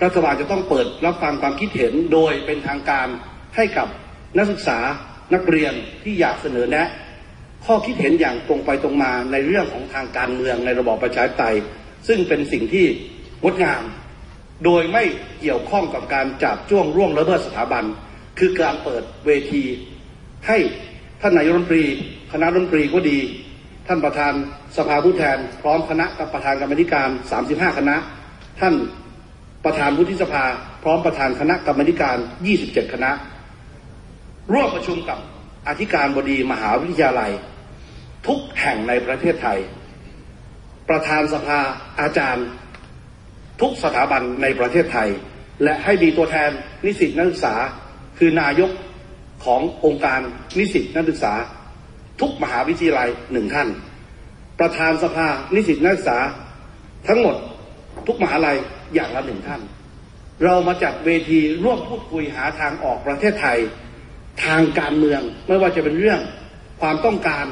[0.04, 3.08] รัฐบาลจะต้องเปิดรับฟังความคิดเห็นโดยเป็นทางการ
[3.56, 3.88] ให้กับ
[4.36, 4.78] นักศึกษา
[5.34, 6.88] นักเรียนที่อยากเสนอแนะ
[7.64, 11.56] ข้อคิดเห็นอย่างตรงไปตรงมาในเรื่องของทางการเมืองในระบอบประชาธิปไตย
[12.08, 12.86] ซึ่งเป็นสิ่งที่
[13.42, 13.82] งดงาม
[14.64, 15.04] โดยไม่
[15.40, 17.84] เกี่ยวข้องกับการจับจ้วงร่วงละเมิดสถาบัน
[18.38, 19.64] คือการเปิดเวที
[20.46, 20.58] ให้
[21.20, 21.84] ท่านนายรัฐมนตรี
[22.32, 23.18] คณะรัฐมนตรีก็ดี
[23.86, 24.32] ท่านประธาน
[24.76, 27.08] สภาผู้แทน พร้อมคณะกับประธานกรรมธิการ
[27.44, 27.96] 35 คณะ
[28.60, 28.74] ท่าน
[29.64, 30.44] ประธานวุฒิสภา
[30.82, 32.16] พร้อมประธานคณะกรรมธิการ
[32.54, 33.10] 27 คณะ
[34.52, 35.18] ร่วมประชุมกับ
[35.68, 37.32] อธิการบดีมหาวิทยาลัย
[38.26, 39.58] ทุกแห่งในประเทศไทย
[40.88, 41.60] ประธานสภา
[42.00, 42.46] อาจารย์
[43.60, 45.08] ทุกสถาบันในประเทศไทย
[45.62, 46.50] และให้มีตัวแทน
[46.84, 47.54] นิสิตนักศึกษา
[48.18, 48.70] คือนายก
[49.44, 50.20] ขององค์การ
[50.58, 51.34] นิสิตนักศึกษา
[52.20, 53.68] ทุกมหาวิทยาลัยหนึ่งท่าน
[54.60, 56.18] ประธานสภานิสิตนักศึกษา
[57.08, 57.36] ทั้งหมด
[58.06, 58.58] ทุกมหาลัย
[58.94, 59.60] อย่างละหนึ่งท่าน
[60.44, 63.58] เรามาจัดเวทีร่วมพูดคุยหาทางออกประเทศไทย
[64.44, 66.20] ทางการเมือง ไม่ว่าจะเป็นเรื่อง
[66.80, 67.46] ความต้องการ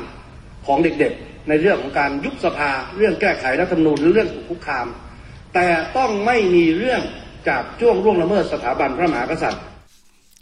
[0.67, 4.87] ของเด็กๆ ในเรื่องของการยุบสภา เรื่องแก้ไขรัฐธรรมนูญหรือเรื่องถูกคุกคาม
[5.55, 7.03] แต่ต้องไม่มีเรื่อง
[7.49, 9.63] จากจ้วงร่วงละเมิดสถาบันพระมหากษัตริย์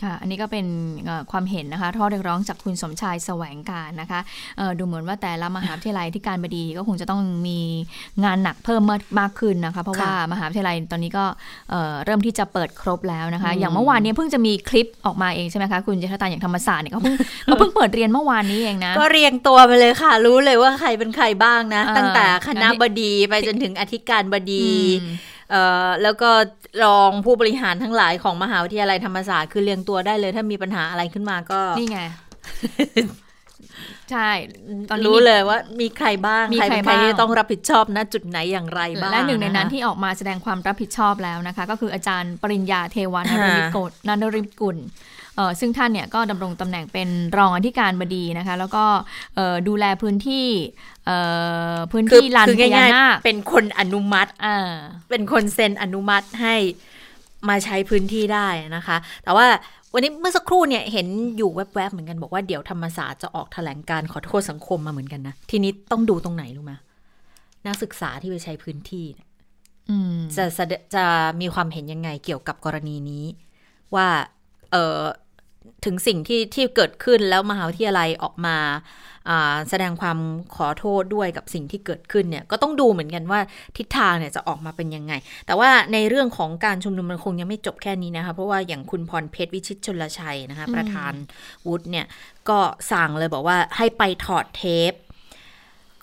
[0.04, 0.66] ค่ะ อันนี้ก็เป็น
[1.30, 4.20] ความเห็นนะคะข้อเรียกร้องจากคุณสมชายแสวงการนะคะ
[4.78, 7.58] ดูเหมือนว่าแต่ละมหาวิทยาลัยที่การบดีก็คงจะต้องมี
[8.24, 8.82] งานหนักเพิ่ม
[9.20, 11.24] มากขึ้นนะคะ เพราะว่ามหาวิทยาลัยตอนนี้ก็
[12.04, 17.14] เริ่มที่จะเปิดครบแล้วนะคะ อย่างเมื่อวานนี้เพิ่งจะมีคลิปออกมาเองใช่ไหมคะคุณเจษตาอย่างธรรมศาสตร์เนี่ยก็เพิ่ง
[17.50, 24.66] ก็เพิ่งเปิดเรียนเมื่อวานนี้เองนะ ก็เรียงตัวไปเลยค่ะ รู้เลยว่าใครเป็นใครบ้างนะ ตั้งแต่คณะบดีไปจนถึงอธิการบดี
[26.02, 26.30] แล้วก็
[26.84, 32.00] รองผู้บริหารทั้งหลายของมหาวิทยาลัยธรรมศาสตร์คือเรียงตัวได้เลย ถ้ามีปัญหาอะไรขึ้นมาก็นี่ไง
[34.10, 34.30] ใช่
[34.88, 44.76] ตอนรู้เลยว่ามีใครบ้างใครเป็นใครที่ต้องรับผิดชอบณจุดไหนอย่างไรบ้าง และหนึ่งในนั้นที่ออกมาแสดงความรับผิดชอบแล้วนะคะ ก็คืออาจารย์ปริญญาเทวานรมิกุลนรมิกุล
[45.60, 48.84] ซึ่งท่านเนี่ยก็ดำรงตำแหน่งเป็นรองอธิการบดีนะคะ แล้วก็
[49.68, 50.46] ดูแลพื้นที่
[51.92, 54.30] พื้นที่ลานพญานาคเป็นคนอนุมัติ
[55.10, 56.54] เป็นคนเซ็นอนุมัติให้
[57.48, 59.46] มาใช้พื้นที่ได้นะคะ แต่ว่า
[59.92, 66.72] วันนี้เมื่อสักครู่เนี่ยเห็นอยู่แวบๆเหมือนกันบอกว่าเดี๋ยวธรรมศาสตร์จะออกแถลงการขอโทษสังคมมาเหมือนกันนะ ทีนี้ต้องดูตรงไหนรู้ไหม
[67.66, 69.06] นักศึกษาที่ไปใช้พื้นที่
[70.36, 71.04] จะจะจะ
[71.40, 73.24] มีความเห็นยังไงเกี่ยวกับกรณีนี้
[73.94, 74.08] ว่า
[74.72, 75.02] เออ
[75.84, 78.56] ถึงสิ่งที่ที่เกิดขึ้นแล้วมหาวิทยาลัยออกมา
[79.70, 80.18] แสดงความ
[80.54, 83.40] ขอโทษด้วยกับสิ่งที่เกิดขึ้นเนี่ยก็ต้องดูเหมือนกันว่า
[83.76, 85.12] ทิศทางเนี่ยจะออกมาเป็นยังไง
[85.46, 91.12] แต่ว่าในเรื่องของการชุมนุมมันคงยังไม่จบแค่นี้นะคะ เพราะว่าอย่างคุณพรเพชรวิชิตชนลชัยนะคะ ประธาน
[91.66, 92.06] วุฒิเนี่ย
[92.48, 92.58] ก็
[92.92, 94.92] สั่งเลยบอกว่าให้ไปถอดเทป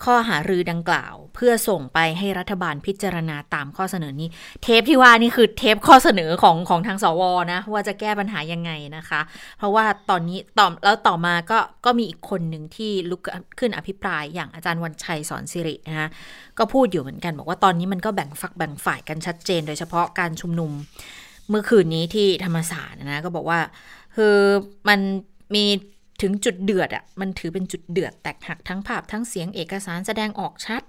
[0.04, 4.28] ข้อหารือดังกล่าว เพื่อส่งไปให้รัฐบาลพิจารณาตามข้อเสนอนี้
[4.62, 9.20] เทปที่ว่านี่คือเทปข้อเสนอของของทางสวนะ ว่าจะแก้ปัญหายังไงนะคะ
[9.58, 13.20] เพราะว่าตอนนี้ต่อแล้วต่อมาก็ก็มีอีกคนหนึ่งที่ลุก
[13.58, 16.08] ขึ้นอภิปรายอย่างอาจารย์วันชัยสอนสิรินะคะ
[16.58, 20.72] ก็พูดอยู่เหมือนกัน บอกว่าตอนนี้มันก็แบ่งฝักแบ่งฝ่ายกันชัดเจน โดยเฉพาะการชุมนุม
[21.50, 23.60] เมื่อคืนนี้ที่ธรรมศาสตร์นะก็บอกว่า
[24.16, 24.36] คือ
[24.88, 25.00] มัน
[25.54, 25.64] มี
[26.22, 30.82] ถึงจุดเดือดอะ่ะมันถือเป็นจุดเดือดแตกหักทั้งภาพทั้งเสียงเอกสารแสดงออกชัด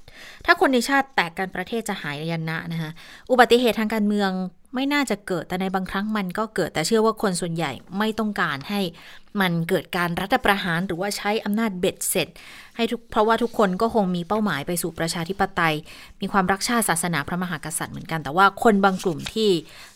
[0.45, 2.91] ถ้าคนในชาติแตกกันประเทศจะหายยันนะนะคะ
[3.31, 4.31] อุบัติเหตุทางการเมือง
[4.75, 8.81] ไม่น่าจะเกิดแต่ในบางครั้งมันก็เกิดแต่เชื่อว่าคนส่วนใหญ่ไม่ต้องการให้
[9.41, 12.27] มันเกิดการรัฐประหารหรือว่าใช้อำนาจเบ็ดเสร็จ
[12.75, 15.75] ให้ทุกเพราะว่าทุกคนก็คงมีเป้าหมายไปสู่ประชาธิปไตย
[16.21, 19.49] มีความรักชาติศาสนาพระมหากษัตริย์เหมือนกัน แต่ว่าคนบางกลุ่มที่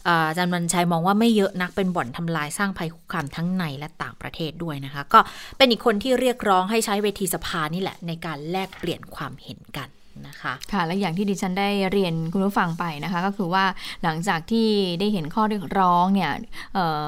[0.07, 5.19] อาจารย์มันชัยมองว่าไม่เยอะนักเป็นบ่อนทำลายสร้างภัยคุกคามทั้งในและต่างประเทศด้วยนะคะ ก็
[5.57, 9.89] เป็นอีกคนที่เรียกร้องให้ใช้เวทีสภานี่แหละในการแลกเปลี่ยนความเห็นกัน
[10.27, 13.65] นะคะค่ะและอย่างที่ดิฉันได้เรียนคุณผู้ฟังไปนะคะ ก็คือว่า
[14.03, 14.67] หลังจากที่
[14.99, 16.31] ได้เห็นข้อเรียกร้องเนี่ย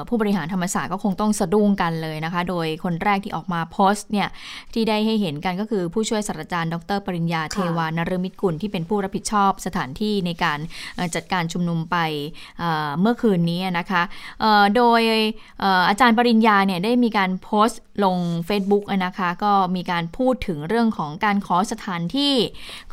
[0.08, 4.28] ผู้บริหารธรรมศาสตร์ก็คงต้องสะดุ้งกันเลยนะคะ โดยคนแรกที่ออกมาโพสต์เนี่ย
[4.74, 10.58] ที่ได้ให้เห็นกันก็คือผู้ช่วยศาสตราจารย์ดร ปริญญาเทวานรมิตรกุลที่เป็นผู้รับผิดชอบสถานที่ในการ
[11.14, 11.96] จัดการชุมนุมไป
[13.00, 14.02] เมื่อคืนนี้นะคะ
[14.76, 15.00] โดย
[15.88, 22.34] อาจารย์ปริญญาเนี่ยได้มีการโพสต์ลง Facebook นะคะก็มีการพูดถึงเรื่องของการขอสถานที่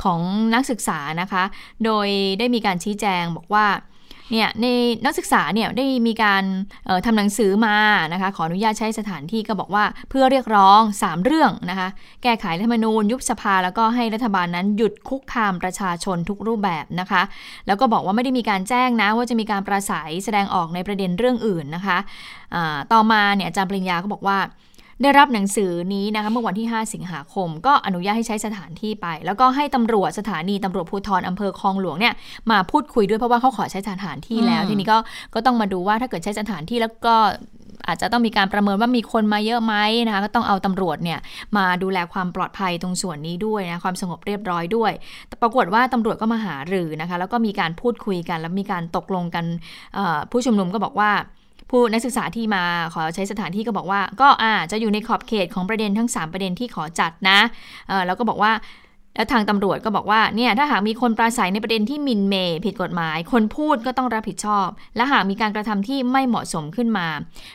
[0.02, 0.20] ของ
[0.54, 1.44] นักศึกษานะคะ
[1.84, 2.06] โดย
[2.38, 3.66] ได้มีการชี้แจงบอกว่า
[4.32, 4.66] เนี่ยใน
[5.04, 6.44] นักศึกษาเนี่ยได้มีการ
[7.06, 7.76] ทำหนังสือมา
[8.12, 11.88] นะคะขออนุญาตใช้สถานที่ก็บอกว่าเพื่อเรียกร้อง 3 เรื่องนะคะ
[12.22, 17.22] แก้ไขรัฐธรรมนูญยุบสภาแล้วก็ให้รัฐบาลนั้นหยุดคุกคามประชาชนทุกรูปแบบนะคะ
[17.66, 21.98] แล้วก็บอกว่าไม่ได้มีการแจ้งนะว่าจะมีการประสัยแสดงออกในประเด็นเรื่องอื่นนะคะ
[22.92, 24.38] ต่อมาเนี่ยอาจารย์ปริญญาก็บอกว่า
[25.02, 32.14] ได้รับหนังสือนี้นะคะเมื่อวันที่ 5 สิงหาคม ก็อนุญาตให้ใช้สถานที่ไป แล้วก็ให้ตำรวจสถานีตำรวจภูธรอำเภอคลองหลวงเนี่ย
[32.50, 34.98] มาพูดคุยด้วยเพราะว่าเขาขอใช้สถานที่แล้ว ทีนี้ก็
[35.34, 37.16] ก็ต้องมาดูว่าถ้าเกิดใช้สถานที่แล้วก็
[37.86, 39.74] อาจจะต้องมีการประเมินว่ามีคนมาเยอะไหม
[40.06, 41.18] นะคะก็ต้องเอาตำรวจเนี่ย
[41.56, 44.92] มาดูแลความปลอดภัยตรงส่วนนี้ด้วยนะความสงบเรียบร้อยด้วย
[45.28, 49.44] แต่ปรากฏว่าตำรวจก็มาหารือนะคะแล้วก็มีการพูดคุยกัน แล้วมีการตกลงกัน
[50.30, 51.10] ผู้ชุมนุมก็บอกว่า
[51.70, 57.38] ผู้นักศึกษาที่มาขอใช้สถานที่ก็บอกว่า ก็อาจะอยู่ในขอบเขตของประเด็นทั้ง 3 ประเด็นที่ขอจัดนะ
[58.06, 58.52] แล้วก็บอกว่า
[59.16, 67.06] แล้วทางตำรวจก็บอกว่าเนี่ยถ้าหากมีคนปราศัยในประเด็นที่มินเมย์ผิดกฎหมาย คนพูดก็ต้องรับผิดชอบ และหากมีการกระทำที่ไม่เหมาะสมขึ้นมา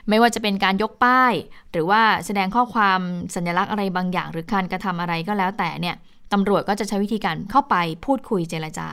[0.10, 1.34] ไม่ว่าจะเป็นการยกป้าย
[1.72, 3.00] หรือว่าแสดงข้อความ
[3.36, 5.96] สัญลักษณ์อะไรบางอย่าง หรือการกระทำอะไรก็แล้วแต่เนี่ย
[6.34, 8.90] ตำรวจก็จะใช้วิธีการเข้าไปพูดคุยเจรจา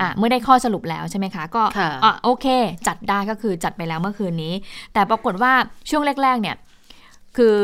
[0.00, 1.62] อ่าเมื่อได้ข้อสรุปแล้วใช่ไหมคะ ก็
[2.04, 2.46] อะโอเค
[2.86, 4.54] จัดได้ก็คือจัดไปแล้วเมื่อคืนนี้
[4.92, 5.52] แต่ปรากฏว่า
[5.90, 6.56] ช่วงแรก ๆ เนี่ย
[7.36, 7.58] คือ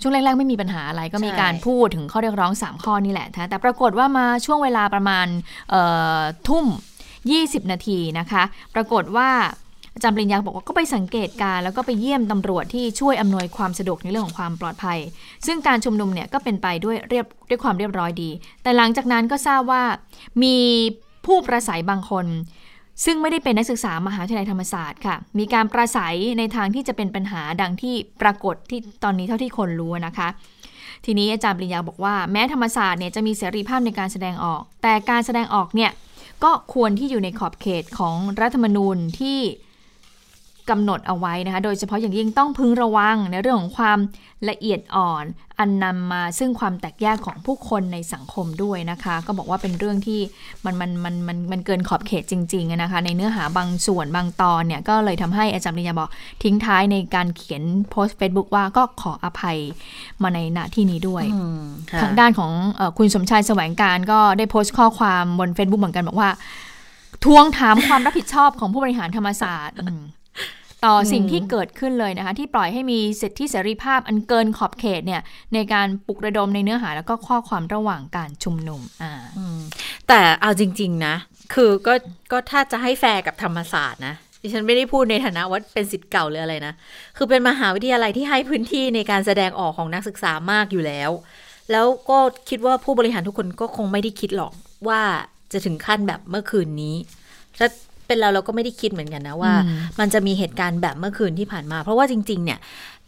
[0.00, 5.26] ช่วงแรก ๆ ไม่มีปัญหาอะไรก็มีการพูดถึงข้อเรียกร้อง 3 ข้อนี่แหละนะแต่ปรากฏว่ามาช่วงเวลาประมาณ
[6.48, 6.66] ทุ่ม
[7.18, 8.42] 20 นาทีนะคะ
[8.74, 9.30] ปรากฏว่า
[9.94, 14.98] อาจารย์ปริญญาบอกว่าก็ไปสังเกตการแล้วก็ไปเยี่ยมตำรวจที่ช่วยอำนวยความสะดวกในเรื่องของความปลอดภัย
[15.46, 18.30] ซึ่งการชุมนุมเนี่ยก็เป็นไปด้วยเรียบด้วยความเรียบร้อยดี
[18.62, 19.82] แต่หลังจากนั้นก็ทราบว่า
[20.42, 20.56] มี
[21.26, 22.26] ผู้ประสัยบางคน
[23.04, 30.28] ซึ่งไม่ได้เป็นนักศึกษามหาวิทยาลัยธรรมศาสตร์ค่ะ มีการประสัยในทางที่จะเป็นปัญหาดังที่ปรากฏที่ตอนนี้เท่าที่คนรู้นะคะ
[31.04, 35.90] ทีนี้อาจารย์ปริญญาบอกว่าแม้ธรรมศาสตร์เนี่ยจะมีเสรีภาพในการแสดงออก แต่การแสดงออกเนี่ย
[36.44, 39.38] ก็ควรที่อยู่ในขอบเขตของรัฐธรรมนูญที่
[40.70, 43.98] กำหนดเอาไว้นะคะ โดยเฉพาะอย่างยิ่งต้องพึงระวังในเรื่องของความ
[44.48, 45.24] ละเอียดอ่อน
[45.58, 50.20] อันนำมาซึ่งความแตกแยกของผู้คนในสังคมด้วยนะคะ ก็บอกว่าเป็นเรื่องที่
[50.64, 56.10] มันมันมันมันมันเกินขอบเขตจริงๆนะคะ ในเนื้อหาบางส่วนบางตอนเนี่ยก็เลยทำให้อาจารย์ปริญญาบอก
[56.42, 59.58] ทิ้งท้ายในการเขียนโพสต์ Facebook ว่าก็ขออภัย
[60.22, 66.30] มาในณที่นี้ด้วยอืมค่ะทางด้านของเออคุณสมชายแสวงการก็ได้โพสต์ข้อความบน Facebook เหมือนกันบอกว่า
[67.24, 70.02] ทวงถามความรับผิดชอบของผู้บริหารธรรมศาสตร์อืม
[70.84, 75.22] ต่อสิ่งที่เกิดขึ้นเลยนะคะ ที่ปล่อยให้มีสิทธิเสรีภาพอันเกินขอบเขตเนี่ย
[75.54, 79.60] ในการปลุกระดมในเนื้อหาแล้วก็ข้อความระหว่างการชุมนุมอ่าอืม
[80.08, 81.14] แต่เอาจริง ๆ นะ
[81.54, 81.94] คือก็
[82.32, 86.74] ก็ถ้าจะให้แฟร์กับธรรมศาสตร์นะดิฉันไม่ได้พูดในฐานะว่าเป็นสิทธิ์เก่าหรืออะไรนะ
[87.16, 91.10] คือเป็นมหาวิทยาลัยที่ให้พื้นที่ในการแสดงออกของนักศึกษามากอยู่แล้ว
[91.70, 92.18] แล้วก็
[92.48, 94.52] คิดว่าผู้บริหารทุกคนก็คงไม่ได้คิดหรอก
[94.88, 95.00] ว่า
[95.52, 96.96] จะถึงขั้นแบบเมื่อคืนนี้
[97.58, 97.68] ถ้า
[98.06, 102.58] เป็นเราเราก็ไม่ได้คิดเหมือนกันนะว่าอืมมันจะมีเหตุการณ์แบบเมื่อคืนที่ผ่านมา เพราะว่าจริง ๆ เนี่ย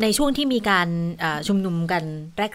[0.02, 0.88] ในช่วงที่มีการ
[1.20, 2.02] เอ่อชุมนุมกัน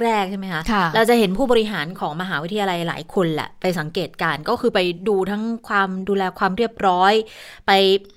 [0.03, 7.13] แรก ๆ ใช่ไหมคะค่ะเราจะเห็นผู้บริหารของมหาวิทยาลัยหลายคนแหละไปสังเกตการณ์ก็คือไปดูทั้งความดูแลความเรียบร้อย
[7.67, 7.71] ไป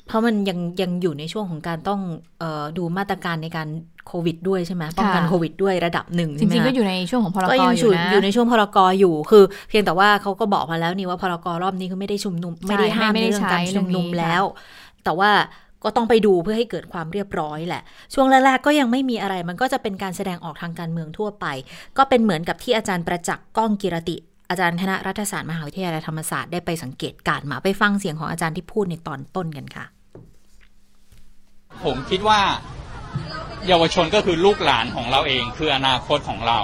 [0.07, 2.01] เพราะมันยังยังอยู่ในช่วงของการต้อง
[2.39, 3.69] เออดูมาตรการในการ
[4.09, 14.43] โควิดด้วยใช่ไหมป้องกันค่ะโควิดด้วยระดับหนึ่งจใช่ไหมริงๆคะก็อยู่ในช่วงของพรกก็ยังออยู่ยู่นะอยู่ในช่วงพรกอยู่คือ เพียงแต่ว่าเขาก็บอกมาแล้วนี่ว่าพรกรอบนี้คือไม่ได้ชุมนุมใช่ไม่ได้ห้ามไม่ในได้เรื่องการใช้ชุมนุมเรื่องนี้แล้ว
[15.05, 15.31] แต่ว่า
[15.85, 17.83] ก็ต้องไปดูเพื่อให้เกิดความเรียบร้อยแหละ
[18.15, 21.47] ช่วงแรกๆก็ยังไม่มีอะไร มันก็จะเป็นการแสดงออกทางการเมืองทั่วไป
[21.99, 24.17] ก็เป็นเหมือนกับที่อาจารย์ประจักษ์ก้องกิรติ
[24.51, 29.85] อาจารย์คณะรัฐศาสตร์มหาวิทยาลัยธรรมศาสตร์ได้ไปสังเกตการมาไปฟังเสียงของอาจารย์ที่พูดในตอนต้นกันค่ะ
[31.85, 32.41] ผมคิดว่า
[33.67, 36.59] เยาวชนก็คือลูกหลานของเราเองคืออนาคตของเรา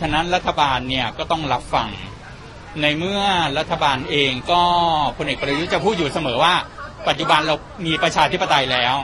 [0.00, 1.88] ฉะนั้นรัฐบาลเนี่ยก็ต้องรับฟัง
[2.82, 3.20] ในเมื่อ
[3.58, 4.62] รัฐบาลเองก็
[5.16, 6.54] พลเอกประยุทธ์จะพูดอยู่เสมอว่า
[7.08, 8.94] ปัจจุบันเรามีประชาธิปไตยแล้ว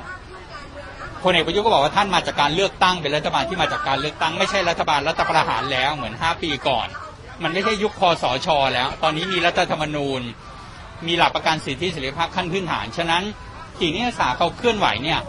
[1.23, 6.87] พลเอกประยุทธ์ก็บอกว่าท่านมาจากการเลือกตั้งเป็นรัฐบาลที่มาจากการเลือกตั้งไม่ใช่รัฐบาลรัฐประหารแล้วเหมือนห้าปีก่อน
[7.43, 10.21] มันไม่ใช่ยุคคอสชแล้ว ตอนนี้มีรัฐธรรมนูญ
[11.07, 13.23] มีหลักประกันสิทธิเสรีภาพขั้นพื้นฐาน ฉะนั้น
[13.81, 15.21] สิ่งที่นักศึกษาเขาเคลื่อนไหวเนี่ย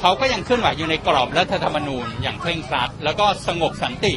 [0.00, 4.14] เขาก็ยังเคลื่อนไหวอยู่ในกรอบรัฐธรรมนูญ อย่างเคร่งครัดแล้วก็สงบสันติ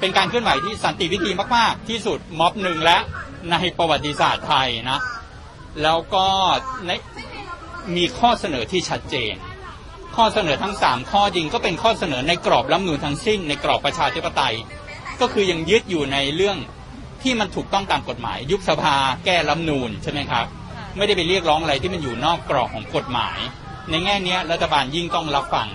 [0.00, 2.98] เป็นการเคลื่อนไหวที่สันติวิธีมาก ๆ ที่สุดม็อบหนึ่งและ
[3.50, 5.00] ในประวัติศาสตร์ไทยนะ
[5.82, 6.26] แล้วก็
[6.86, 6.90] ใน
[7.96, 9.34] มีข้อเสนอที่ชัดเจน
[10.16, 14.54] ข้อเสนอทั้งสามข้อจริงก็เป็นข้อเสนอในกรอบรัฐมนูญทั้งสิ้น ในกรอบประชาธิปไตย
[15.20, 16.56] ก็คือยังยึดอยู่ในเรื่อง
[17.22, 20.46] ที่มันถูกต้องตามกฎหมาย ยุบสภาแก้รัฐมนูญใช่ไหมครับ
[20.96, 23.38] ไม่ได้ไปเรียกร้องอะไรที่มันอยู่นอกกรอบของกฎหมาย
[23.90, 25.68] ในแง่นี้รัฐบาลยิ่งต้องรับฟัง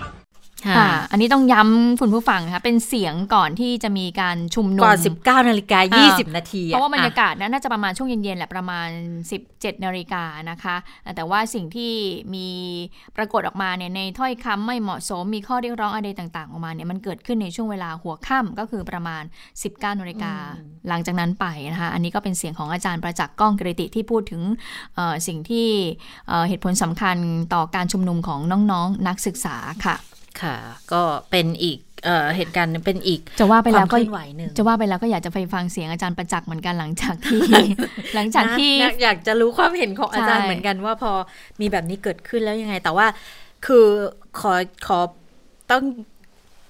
[0.66, 8.88] ค่ะอันนี้ต้องย้ำคุณผู้ฟังนะคะเป็นเสียงก่อนที่จะมีการชุมนุมก่อน 19นาฬิกาอ่า20 นาทีเพราะว่าบรรยากาศนะน่าจะประมาณช่วงเย็นๆแหละประมาณ
[9.36, 10.76] 17นาฬิกานะคะ
[11.16, 11.92] แต่ว่าสิ่งที่
[12.34, 12.48] มี
[13.16, 19.22] ปรากฏออกมาเนี่ยในถ้อยคำไม่เหมาะสมมีข้อเรียกร้องอะไรต่างๆ ออกมาเนี่ยมันเกิดขึ้นในช่วงเวลาหัวค่ำก็คือประมาณ
[19.62, 20.32] 19นาฬิกา
[20.88, 24.42] หลังจากนั้นไปนะคะอันนี้ก็เป็นเสียงของอาจารย์ประจักษ์ก้องกิรติที่พูดถึง
[24.94, 25.68] เอ่อสิ่งที่
[26.28, 27.16] เอ่อเหตุผลสำคัญ
[27.54, 28.40] ต่อการชุมนุมของ
[28.70, 29.96] น้องๆนักศึกษาค่ะ
[30.42, 30.56] ค่ะ
[30.92, 37.42] ก็เป็นอีกเอ่อเหตุการณ์เป็นอีกจะว่าไปคแล้ววามเคก็ลื่อนไหวหนึ่งจะว่าไปแล้วก็อยากจะไปฟังเสียงอาจารย์ประจักษ์เหมือนกันหลังจากที่
[38.14, 41.12] หลังจากที่นะอยากจะรู้ความเห็นของอาจารย์ใช่เหมือนกันว่าพอ
[41.60, 43.06] มีแบบนี้เกิดขึ้นแล้วยังไง แต่ว่า
[43.66, 43.86] คือ
[44.40, 44.54] ขอ
[44.86, 44.98] ขอ
[45.70, 45.82] ต้อง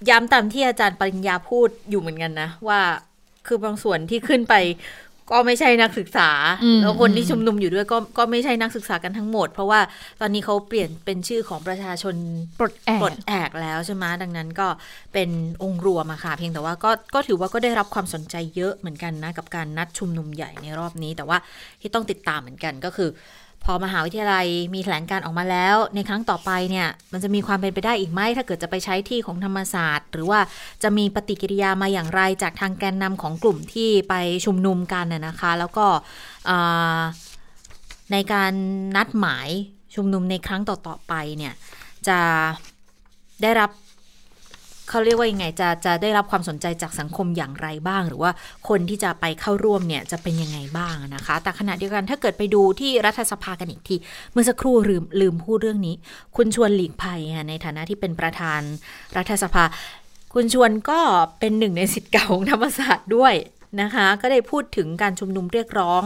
[0.09, 2.81] ย้ำตามที่อาจารย์ปริญญาพูดอยู่เหมือนกันนะ ว่า
[3.47, 4.55] คือบางส่วนที่ขึ้นไป
[5.31, 6.29] ก็ไม่ใช่นักศึกษา
[6.63, 9.79] อืมแล้วคนที่อืมชุมนุมอยู่ด้วยก็ก็ไม่ใช่นักศึกษากันทั้งหมด เพราะว่า
[10.21, 12.15] ตอนนี้เขาเปลี่ยนเป็นชื่อของประชาชน
[12.59, 14.67] ปลดแอกปลดแอกแล้วใช่ไหมดังนั้นก็
[15.13, 15.29] เป็น
[15.63, 21.37] องค์รวมอะค่ะ เพียงแต่ว่าก็ก็ถือว่าก็ได้รับความสนใจเยอะเหมือนกันนะ กับการนัดชุมนุมใหญ่ในรอบนี้ แต่ว่า
[21.81, 23.09] ที่ต้องติดตามเหมือนกันก็คือ
[23.63, 30.39] พอมหาวิทยาลัยมีแถลงการออกมาแล้ว ในครั้งต่อไปเนี่ยมันจะมีความเป็นไปได้อีกไหมถ้าเกิดจะไปใช้ที่ของธรรมศาสตร์ หรือว่า
[30.83, 34.13] จะมีปฏิกิริยามาอย่างไรจากทางแกนนำของกลุ่มที่ไป
[34.45, 35.85] ชุมนุมกันน่ะนะคะ แล้วก็
[38.11, 38.51] ในการ
[38.95, 39.49] นัดหมาย
[39.95, 41.53] ชุมนุมในครั้งต่อๆไปเนี่ย
[42.07, 42.19] จะ
[43.41, 43.71] ได้รับ
[44.89, 48.31] เขาเรียกว่ายังไงจะจะได้รับความสนใจจากสังคมอย่างไรบ้าง หรือว่า
[48.69, 53.95] คนที่จะไปเข้าร่วมเนี่ยจะเป็นยังไงบ้างนะคะ แต่ขณะเดียวกันถ้าเกิดไปดูที่รัฐสภากันอีกที
[54.31, 55.95] เมื่อสักครู่ลืมลืมพูดเรื่องนี้
[56.35, 58.61] คุณชวนหลีกภัยในฐานะที่เป็นประธาน
[59.17, 59.63] รัฐสภา
[60.33, 60.99] คุณชวนก็
[61.39, 63.33] เป็นหนึ่งในสิทธิ์เก่าของธรรมศาสตร์ด้วย
[63.81, 66.03] นะคะ ก็ได้พูดถึงการชุมนุมเรียกร้อง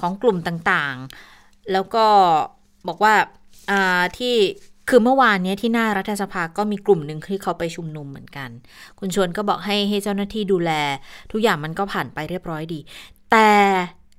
[0.00, 2.06] ของกลุ่มต่างๆ แล้วก็
[2.88, 3.14] บอกว่า
[3.70, 4.36] อ่าที่
[4.88, 8.50] คือเมื่อวานเนี้ยที่หน้ารัฐสภาก็มีกลุ่มหนึ่งที่เขาไปชุมนุมเหมือนกัน
[8.98, 10.72] คุณชวนก็บอกให้ให้เจ้าหน้าที่ดูแล
[11.32, 12.80] ทุกอย่างมันก็ผ่านไปเรียบร้อยดี
[13.30, 13.50] แต่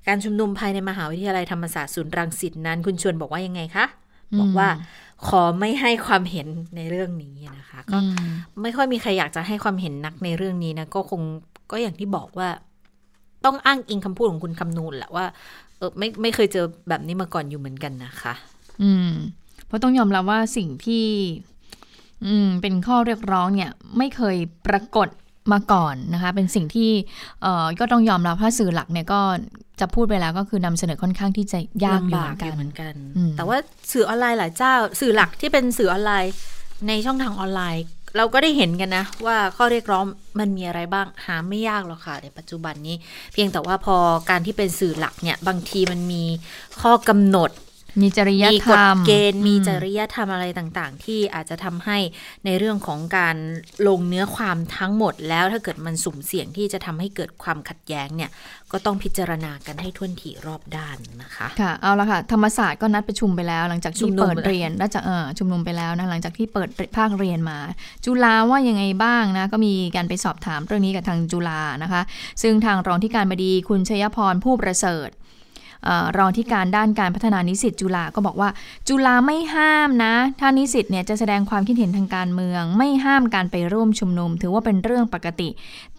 [0.07, 3.85] การชุมนุมภายในมหาวิทยาลัยธรรมศาสตร์ศูนย์รังสิตนั้น คุณชวนบอกว่ายังไงคะ
[4.39, 4.69] บอกว่า
[5.27, 8.29] ขอไม่ให้ความเห็นในเรื่องนี้นะคะ ก็อืม
[8.63, 11.21] ไม่ค่อยมีใครอยากจะให้ความเห็นนักในเรื่องนี้นะก็คง
[11.71, 12.49] ก็อย่างที่บอกว่า
[13.45, 15.25] ต้องอ้างอิงคำพูดของคุณคำนูนแหละว่า
[15.77, 18.33] เออไม่ไม่เคยเจอแบบนี้มาก่อนอยู่เหมือนกันนะคะ
[18.83, 19.11] อืม
[19.67, 21.05] เพราะต้องยอมรับว่าสิ่งที่
[22.25, 25.07] อืมเป็นข้อเรียกร้องเนี่ยไม่เคยปรากฏ
[25.51, 26.91] มาก่อนนะคะเป็นสิ่งที่
[27.41, 29.21] เอ่อก็ต้องยอมรับว่าสื่อหลักเนี่ยก็
[29.79, 33.57] จะพูดไปแล้วก็คือนำเสนอค่อนข้างที่จะยากอยู่ลำเหบามือนกันกอยู่เหมือนกันอืมแต่ว่า
[33.91, 36.33] สื่อออนไลน์หลายเจ้า สื่อหลักที่เป็นสื่อออนไลน์
[36.87, 37.85] ในช่องทางออนไลน์
[38.17, 40.03] เราก็ได้เห็นกันนะ ว่าข้อเรียกร้อง
[40.39, 42.95] มันมีอะไรบ้างหาไม่ยากหรอกค่ะ ในปัจจุบันนี้
[43.33, 43.97] เพียงแต่ว่าพอ
[44.29, 46.23] การที่เป็นสื่อหลักเนี่ยบางทีมันมี
[46.81, 47.49] ข้อกำหนด
[48.01, 51.97] มีจริยมีธกรฎรมเกณฑ์ มีอืจริยธรรมอะไรต่างๆ ที่อาจจะทำให้
[52.45, 53.35] ในเรื่องของการ
[53.87, 58.29] ลงเนื้อความทั้งหมด แล้วถ้าเกิดมันสุ่มเสี่ยงที่จะทำให้เกิดความขัดแย้งเนี่ย
[58.71, 67.57] ก็ต้องพิจารณากันให้ท่วนถี่รอบด้านนะคะค่ะเอาละค่ะธรรมศาสตร์ก็นัดประชุมไปแล้ว หลังจากชุที่มนุมเปิดไปแล้วเรียนแล้วจะเออชุมนุมไปแล้วนะหลังจากที่เปิดภาคเรียนมา
[68.05, 72.01] จุฬาว่ายังไงบ้างนะก็มีการไปสอบถามเรื่องนี้กับทางจุฬานะคะ
[72.41, 75.26] ซึ่งทางรองที่การบดีคุณชยพรผู้ประเสริฐเอ่อ
[76.17, 78.49] รองที่การด้านการพัฒนานิสิตจุฬาก็บอกว่า
[78.87, 85.49] จุฬาไม่ห้ามนะ ถ้านิสิตเนี่ยจะแสดงความคิดเห็นทางการเมือง ไม่ห้ามการไปร่วมชุมนุม ถือว่าเป็นเรื่องปกติ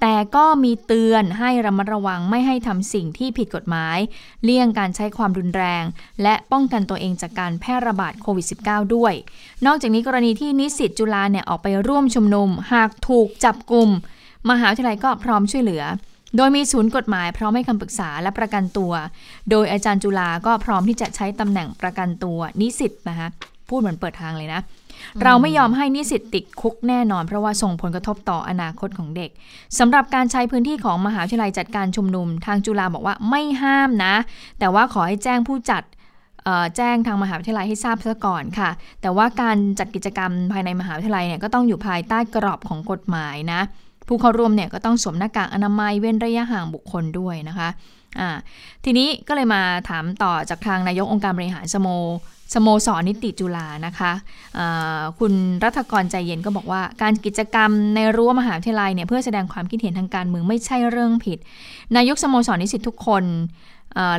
[0.00, 3.98] แต่ก็มีเตือนให้ระมัดระวังไม่ให้ทำสิ่งที่ผิดกฎหมาย
[4.44, 5.84] เลี่ยงการใช้ความรุนแรง
[6.22, 9.12] และป้องกันตัวเองจากการแพร่ระบาดโควิด -19 ด้วย
[9.66, 13.88] นอกจากนี้กรณีที่นิสิตจุฬาเนี่ยออกไปร่วมชุมนุม หากถูกจับกลุ่ม
[14.50, 15.84] มหาวิทยาลัยก็พร้อมช่วยเหลือ
[16.36, 18.92] โดยมีศูนย์กฎหมายพร้อมให้คำปรึกษาและประกันตัว
[19.50, 23.28] โดยอาจารย์จุฬาก็พร้อมที่จะใช้ตำแหน่งประกันตัวนิสิตนะคะ
[23.68, 24.60] พูดเหมือนเปิดทางเลยนะ
[25.22, 29.30] เราไม่ยอมให้นิสิตติดคุกแน่นอน เพราะว่าส่งผลกระทบต่ออนาคตของเด็ก
[29.78, 34.14] สำหรับการใช้พื้นที่ของมหาวิทยาลัยจัดการชุมนุม ทางจุฬาบอกว่าไม่ห้ามนะ
[34.58, 35.82] แต่ว่าขอให้แจ้งผู้จัด
[36.44, 38.70] เอ่อแจ้งทางมหาวิทยาลัยให้ทราบซะก่อนค่ะ
[39.02, 43.60] แต่ว่าการจัดกิจกรรมภายในมหาวิทยาลัยเนี่ยก็ต้องอยู่ภายใต้กรอบของกฎหมายนะ
[44.08, 47.68] ผู้เข้าร่วมเนี่ยก็ต้องสวมหน้ากากอนามัยเว้นระยะห่างบุคคลด้วยนะคะ
[48.18, 48.28] อ่า
[48.84, 51.88] ทีนี้ก็เลยมาถามต่อจากทางนายกองค์การบริหารสโม
[52.54, 54.12] สโมสรนิติจุฬานะคะ
[54.58, 55.32] อ่าคุณ
[55.64, 61.38] รัฐกรใจเย็นก็บอกว่า การกิจกรรมในรั้วมหาวิทยาลัยเนี่ยเพื่อแสดงความคิดเห็นทางการเมืองไม่ใช่เรื่องผิด
[61.96, 63.24] นายกสโมสรนิสิตทุกคน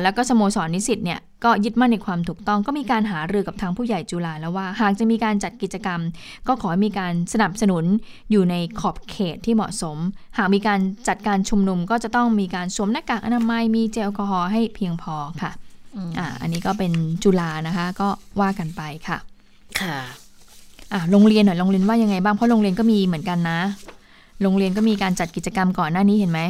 [0.02, 6.00] แล้วก็สโมสรนิสิตเนี่ยก็ยึดมั่นในความถูกต้องก็มีการหารือกับทางผู้ใหญ่จุฬาแล้วว่า หากจะมีการจัดกิจกรรม
[6.46, 7.84] ก็ขอให้มีการสนับสนุน
[8.30, 9.96] อยู่ในขอบเขตที่เหมาะสม
[10.38, 15.52] หากมีการจัดการชุมนุมก็จะต้องมีการสวมหน้ากากอนามัยมีเจลแอลกอฮอล์ให้เพียงพอค่ะ
[16.18, 18.08] อ่าอันนี้ก็เป็นจุฬานะคะก็
[18.40, 19.18] ว่ากันไปค่ะ
[19.80, 19.98] ค่ะ
[20.92, 23.60] อะโรงเรียนหน่อยโรงเรียนว่ายังไงบ้างเพราะโรงเรียนก็มีเหมือนกันนะ
[24.42, 26.40] โรงเรียนก็มีการจัดกิจกรรมก่อนหน้านี้เห็นไหม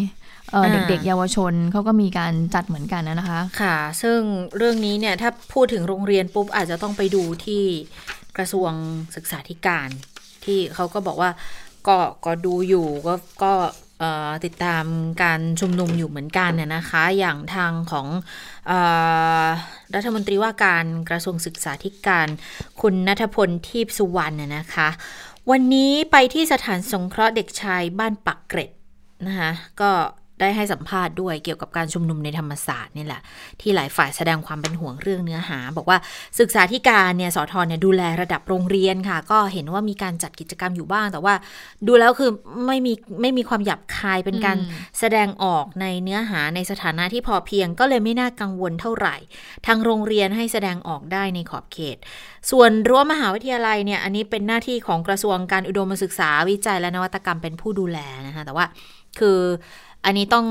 [0.53, 4.19] เอออ่าเด็กๆเยาวชนเขาก็มีการจัดเหมือนกันนะนะคะ ค่ะ ซึ่ง
[4.57, 7.65] เรื่องนี้เนี่ยถ้าพูดถึงโรงเรียนปุ๊บอาจจะต้องไปดูที่
[8.37, 8.73] กระทรวง
[9.17, 9.89] ศึกษาธิการ
[10.45, 11.31] ที่เขาก็บอกว่า
[11.89, 13.53] ก็ก็ดูอยู่ก็ก็
[13.99, 14.85] เอ่อติดตาม
[15.23, 18.07] การชุมนุมอยู่เหมือนกันเนี่ยนะคะ อย่างทางของ
[18.67, 18.73] เอ
[19.45, 19.47] อ
[19.95, 22.29] รัฐมนตรีว่าการกระทรวงศึกษาธิการ
[22.81, 24.89] คุณนัทพลทีพสุวรรณน่ะนะคะ
[25.51, 28.71] วันนี้ไปที่สถานสงเคราะห์เด็กชายบ้านปักเกร็ด
[29.27, 29.91] นะคะก็
[30.40, 33.20] ได้ให้สัมภาษณ์ด้วยเกี่ยวกับการชุมนุมในธรรมศาสตร์นี่แหละ
[33.61, 35.98] ที่หลายฝ่ายแสดงความเป็นห่วงเรื่องเนื้อหา บอกว่า
[36.40, 41.35] ศึกษาธิการเนี่ยสอทอเนี่ยดูแลระดับโรงเรียนค่ะ ก็เห็นว่ามีการจัดกิจกรรมอยู่บ้าง แต่ว่า
[41.87, 42.31] ดูแล้วคือ
[42.66, 49.16] ไม่มีไม่มีความหยาบคายเป็นการอืมแสดงออกในเนื้อหาในสถานะที่พอเพียง ก็เลยไม่น่ากังวลเท่าไหร่
[49.66, 51.96] ทางโรงเรียนให้แสดงออกได้ในขอบเขต
[52.50, 58.66] ส่วนรั้วมหาวิทยาลัยเนี่ยอันนี้เป็นหน้าที่ของกระทรวงการอุดมศึกษาวิจัยและนวัตกรรมเป็นผู้ดูแลนะคะแต่ว่า
[59.18, 59.38] คือ
[60.05, 60.47] อันนี้ต้อง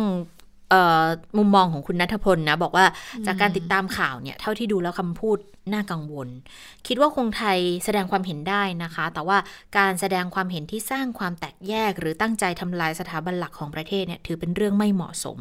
[1.38, 2.86] มุมมองของคุณนัทพลนะ บอกว่า
[3.26, 5.38] จากการติดตามข่าวเนี่ย เท่าที่ดูแล้วคำพูด
[5.74, 6.28] น่ากังวล
[6.88, 9.38] คิดว่าคงไทยแสดงความเห็นได้นะคะ แต่ว่า
[9.78, 15.38] การแสดงความเห็นที่สร้างความแตกแยก หรือตั้งใจทำลายสถาบันหลักของประเทศเนี่ยถือเป็นเรื่องไม่เหมาะสม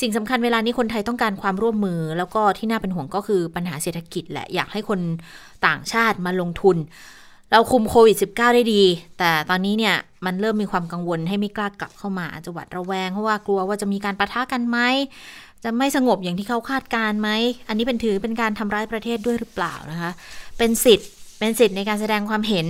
[0.00, 5.00] สิ่งสำคัญเวลานี้คนไทยต้องการความร่วมมือ แล้วก็ที่น่าเป็นห่วงก็คือปัญหาเศรษฐกิจแหละอยากให้คน
[5.66, 6.76] ต่างชาติมาลงทุน
[7.52, 8.82] เราคุมโควิด -19 ได้ดี
[9.18, 14.78] แต่ตอนนี้เนี่ยมันเริ่มมีความกังวลให้ไม่กล้ากลับเข้ามาอาจจะหวัดระแวงเพราะว่ากลัวว่าจะมีการประทะกันไหม
[15.64, 17.30] จะไม่สงบอย่างที่เขาคาดการณ์ไหม
[17.68, 20.10] อันนี้เป็นถือเป็นการทำร้ายประเทศด้วยหรือเปล่านะคะ
[20.58, 22.66] เป็นสิทธิ์ เป็นสิทธิ์ในการแสดงความเห็น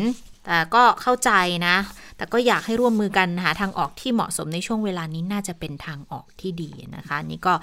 [0.47, 1.31] แต่ก็เข้าใจ
[1.67, 1.77] นะ
[2.23, 7.55] แต่แล้วก็อยากให้ร่วมมือกันหาทางออกที่เหมาะสมในช่วงเวลานี้น่าจะเป็นทางออกที่ดีนะคะนี่ก็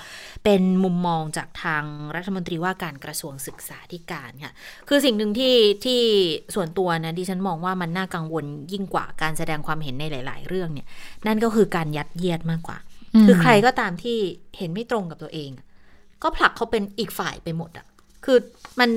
[0.43, 1.83] เป็นมุมมองจากทาง
[2.15, 4.53] รัฐมนตรีว่าการกระทรวงศึกษาธิการค่ะ
[4.87, 5.55] คือสิ่งหนึ่งที่
[5.85, 6.01] ที่
[6.55, 10.87] ส่วนตัวนะดิฉันมองว่ามันน่ากังวลยิ่งกว่าการแสดงความเห็นในหลาย ๆ เรื่องเนี่ย
[11.27, 12.77] นั่นก็คือการยัดเยียดมากกว่า
[13.25, 14.17] คือใครก็ตามที่
[14.57, 15.49] เห็นไม่ตรงกับตัวเอง
[16.23, 17.85] ก็ผลักเขาเป็นอีกฝ่ายไปหมดอะ
[18.25, 18.37] คือ
[18.79, 18.89] มัน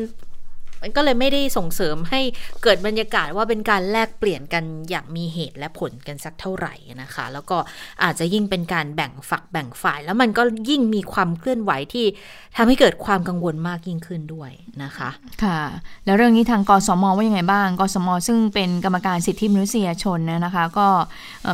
[0.83, 2.20] มันก็เลยไม่ได้ส่งเสริมให้
[2.62, 7.59] เกิดบรรยากาศว่าเป็นการแลกเปลี่ยนกันอย่างมีเหตุและผลกันสักเท่าไหร่นะคะ แล้วก็
[8.03, 12.05] อาจจะยิ่งเป็นการแบ่งฝักแบ่งฝ่าย แล้วมันก็ยิ่งมีความเคลื่อนไหวที่
[12.57, 14.51] ทำให้เกิดความกังวลมากยิ่งขึ้นด้วย
[14.83, 15.11] นะคะ
[15.45, 15.61] ค่ะ
[16.05, 20.87] แล้วเรื่องนี้ทางกสมว่ายังไงบ้าง กสม ซึ่งเป็นกรรมการสิทธิมนุษยชนนะคะ ก็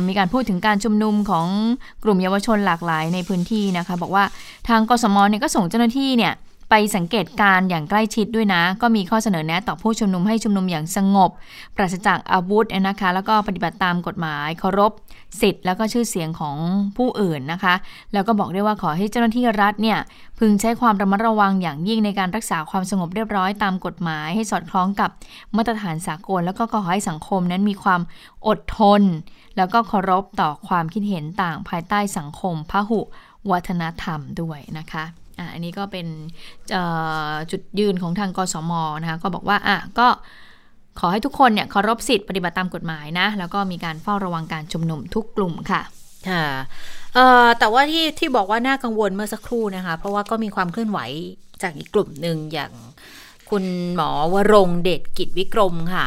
[0.07, 1.45] มีการพูดถึงการชุมนุมของ
[2.03, 4.23] กลุ่มเยาวชนหลากหลายในพื้นที่นะคะ บอกว่า
[4.69, 6.33] ทางกสมเนี่ยก็ส่งเจ้าหน้าที่เนี่ย
[6.69, 11.31] ไปสังเกตการอย่างใกล้ชิดด้วยนะ ก็มีข้อเสนอแนะต่อผู้ชุมนุมให้ชุมนุมอย่างสงบ
[11.75, 14.91] ปราศจากอาวุธนะคะ แล้วก็ปฏิบัติตามกฎหมายเคารพ
[15.41, 16.55] สิทธิ์แล้วก็ชื่อเสียงของ
[16.97, 17.75] ผู้อื่นนะคะ
[18.13, 19.99] แล้วก็บอกได้ว่าขอให้เจ้าหน้าที่รัฐเนี่ย
[20.39, 25.09] พึงใช้ความระมัดระวังอย่างยิ่งในการรักษาความสงบเรียบร้อยตามกฎหมาย ให้สอดคล้องกับ
[25.55, 28.01] มาตรฐานสากล แล้วก็ขอให้สังคมนั้นมีความ
[28.47, 29.01] อดทน
[29.57, 32.99] แล้วก็เคารพต่อความคิดเห็นต่างภายใต้สังคมพหุ
[33.51, 35.05] วัฒนธรรมด้วยนะคะ
[35.53, 36.07] อันนี้ก็เป็น
[37.51, 38.71] จุดยืนของทางกสม
[39.01, 40.07] นะคะก็บอกว่าอะก็
[40.99, 45.81] ขอให้ทุกคนเนี่ยเคารพสิทธิ์ปฏิบัติตามกฎหมายนะ แล้วก็มีการเฝ้าระวังการชุมนุมทุกกลุ่มค่ะ
[46.29, 46.45] ค่ะ
[47.59, 50.99] แต่ว่าที่ที่บอกว่าน่ากังวลเมื่อสักครู่นะคะ เพราะว่าก็มีความเคลื่อนไหว
[51.61, 52.71] จากอีกกลุ่มหนึ่งอย่าง
[53.49, 53.65] คุณ
[53.95, 56.05] หมอวรงเดชกิจวิกรมค่ะ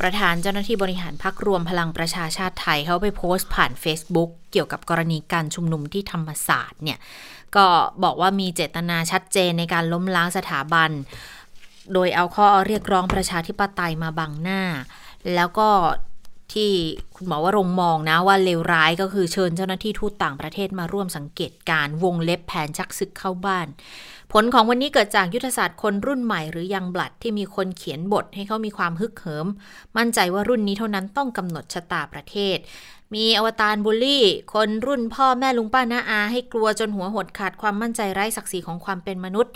[0.00, 6.98] ประธานเจ้าหน้าที่บริหารพักรวมพลังประชาชาติไทยเขาไปโพสต์ผ่าน Facebook เกี่ยวกับกรณีการชุมนุมที่ธรรมศาสตร์เนี่ย
[7.56, 7.66] ก็
[8.04, 10.90] บอกว่ามีเจตนาชัดเจนในการล้มล้างสถาบัน
[11.92, 14.62] โดยเอาข้อเรียกร้องประชาธิปไตยมาบังหน้า
[15.34, 15.68] แล้วก็
[16.52, 16.72] ที่
[17.22, 23.66] คุณหมอว่ารงมองนะว่าเลวร้ายก็คือเชิญเจ้าหน้าที่ทูตต่างประเทศมาร่วมสังเกตการวงเล็บแผนชักศึกเข้าบ้าน
[24.32, 29.46] ผลของวันนี้เกิดจากยุทธศาสตร์คนรุ่นใหม่หรือยังบลัดที่มีคนเขียนบทให้เขามีความฮึกเหิม
[29.96, 32.58] มั่นใจว่ารุ่นนี้เท่านั้นต้องกำหนดชะตาประเทศ
[33.14, 39.52] มีอวตารบูลลี่ คนรุ่นพ่อแม่ลุงป้าน้าอา ให้กลัวจนหัวหดขาดความมั่นใจไร้ศักดิ์ศรีของความเป็นมนุษย์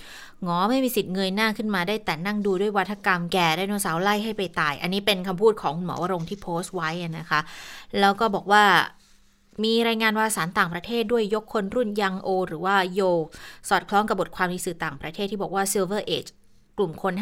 [0.46, 7.40] งอไม่มีสิทธิ์เงยหน้าขึ้นมาได้แต่นั่งดูด้วยวัฒกรรมแก่ไดโนเสาร์ไล่ให้ไปตาย อันนี้เป็นคำพูดของคุณหมอวรงที่โพสต์ไว้นะคะ
[8.00, 8.64] แล้วก็บอกว่า
[9.64, 13.00] มีรายงานว่าสารต่างประเทศด้วยยกคนรุ่นยังโอ หรือว่าโย
[13.68, 16.30] สอดคล้องกับบทความในสื่อต่างประเทศที่บอกว่า Silver Age
[16.78, 17.14] กลุ่มคน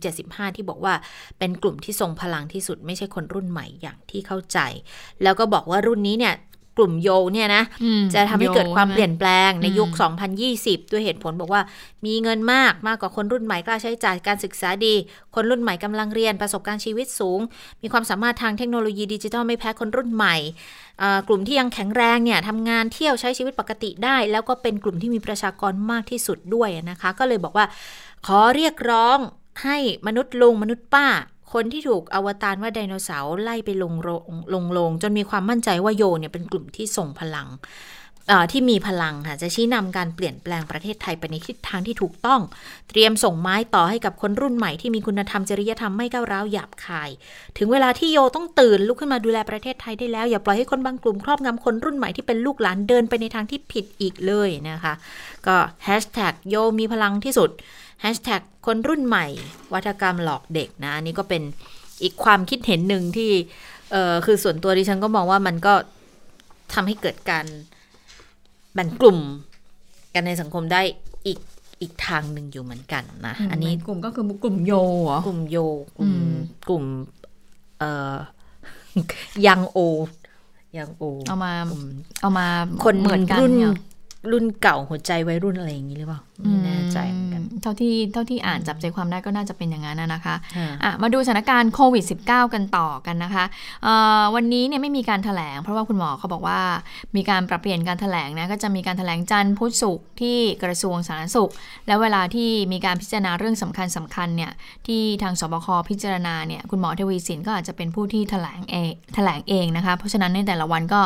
[0.00, 0.94] 50-75 ที่บอกว่า
[1.38, 4.58] เป็นกลุ่มที่ทรงพลังที่สุดไม่ใช่คนรุ่นใหม่อย่างที่เข้าใจ
[5.22, 6.34] แล้วก็บอกว่ารุ่นนี้เนี่ย
[6.78, 7.62] กลุ่มโยเนี่ยนะ
[8.14, 9.88] จะทำให้เกิดความเปลี่ยนแปลงในยุค
[10.40, 11.62] 2020 ด้วยเหตุผลบอกว่า
[12.06, 14.94] มีเงินมากมากกว่าคนรุ่นใหม่กล้าใช้จ่ายการศึกษาดี
[15.34, 17.40] คนรุ่นใหม่กำลังเรียนประสบการณ์ชีวิตสูง
[17.82, 20.36] มีความสามารถทางเทคโนโลยีดิจิทัลไม่แพ้คนรุ่นใหม่
[21.28, 27.66] กลุ่มที่ยังแข็งแรงเนี่ยทำงานเที่ยวใช้ชีวิตปกติได้ แล้วก็เป็นกลุ่มที่มีประชากรมากที่สุดด้วยนะคะ ก็เลยบอกว่า
[28.26, 29.18] ขอเรียกร้อง
[29.64, 31.06] ให้มนุษย์ลุงมนุษย์ป้า
[31.52, 33.92] คนที่ถูกอวตารว่าไดโนเสาร์ไล่ไปลง
[34.54, 37.48] ลงลง จนมีความมั่นใจว่าโยเนี่ยเป็นกลุ่มที่ส่งพลัง
[38.52, 42.40] ที่มีพลังค่ะจะชี้นำการเปลี่ยนแปลงประเทศไทยไปในทิศทางที่ถูกต้อง
[42.88, 47.10] เตรียมส่งไม้ต่อให้กับคนรุ่นใหม่ที่มีคุณธรรมจริยธรรมไม่ก้าวร้าวหยาบคาย
[47.58, 54.94] ถึงเวลาที่โยต้องตื่นลุกขึ้นมาดูแลประเทศไทยได้แล้ว อย่าปล่อยให้คนบางกลุ่มครอบงำคนรุ่นใหม่ที่เป็นลูกหลานเดินไปในทางที่ผิดอีกเลยนะคะ
[55.46, 57.50] ก็แฮชแท็กโยมีพลังที่สุด
[58.66, 59.26] คนรุ่นใหม่
[59.74, 61.42] วัฒกรรมหลอกเด็กนะอันนี้ก็เป็น
[62.02, 63.30] อีกความคิดเห็นหนึ่งที่
[63.92, 65.74] เออคือส่วนตัวดิฉันก็มองว่ามันก็
[66.72, 67.46] ทำให้เกิดการ
[68.74, 69.18] แบ่งกลุ่ม
[70.14, 70.82] กันในสังคมได้
[71.26, 71.38] อีก
[71.80, 74.72] อีกทางหนึ่งอยู่เหมือนกันนะ อันนี้กลุ่มก็คือกลุ่มโย
[75.26, 75.58] กลุ่มโย
[75.98, 76.14] กลุ่ม
[76.68, 76.84] กลุ่ม
[77.78, 78.16] เอ่อ
[79.46, 79.78] ยังโอ
[80.78, 81.52] ยังโอเอามา
[82.20, 82.46] เอามา
[82.84, 83.52] คนเหมือนรุ่น
[84.32, 93.44] รุ่นเก่าหัวใจวัยรุ่นอะไรอย่างนี้หรือเปล่า ไม่แน่ใจเหมือนกันเท่าที่เท่าที่อ่านจับใจความได้ก็น่าจะเป็นอย่างนั้นนะคะะมาดูสถานการณ์โควิด -19 กันต่อกันนะคะ
[94.34, 96.60] วันนี้เนี่ยไม่มีการถแถลง เพราะว่าคุณหมอเขาบอกว่า
[97.16, 101.50] มีการปรับเปลี่ยนการถแถลงนะก็จะมีการถแถลงจันทร์พุธศุกร์ที่กระทรวงสาธารณสุข
[101.86, 104.52] แล้วเวลาที่มีการพิจารณาเรื่องสำคัญสำคัญเนี่ย
[104.86, 111.00] ที่ทางสบคพิจารณาเนี่ยคุณหมอทวีสินก็อาจจะเป็นผู้ที่ถแถลงเองแถลงเองนะคะเพราะฉะนั้นในแต่ละวันก็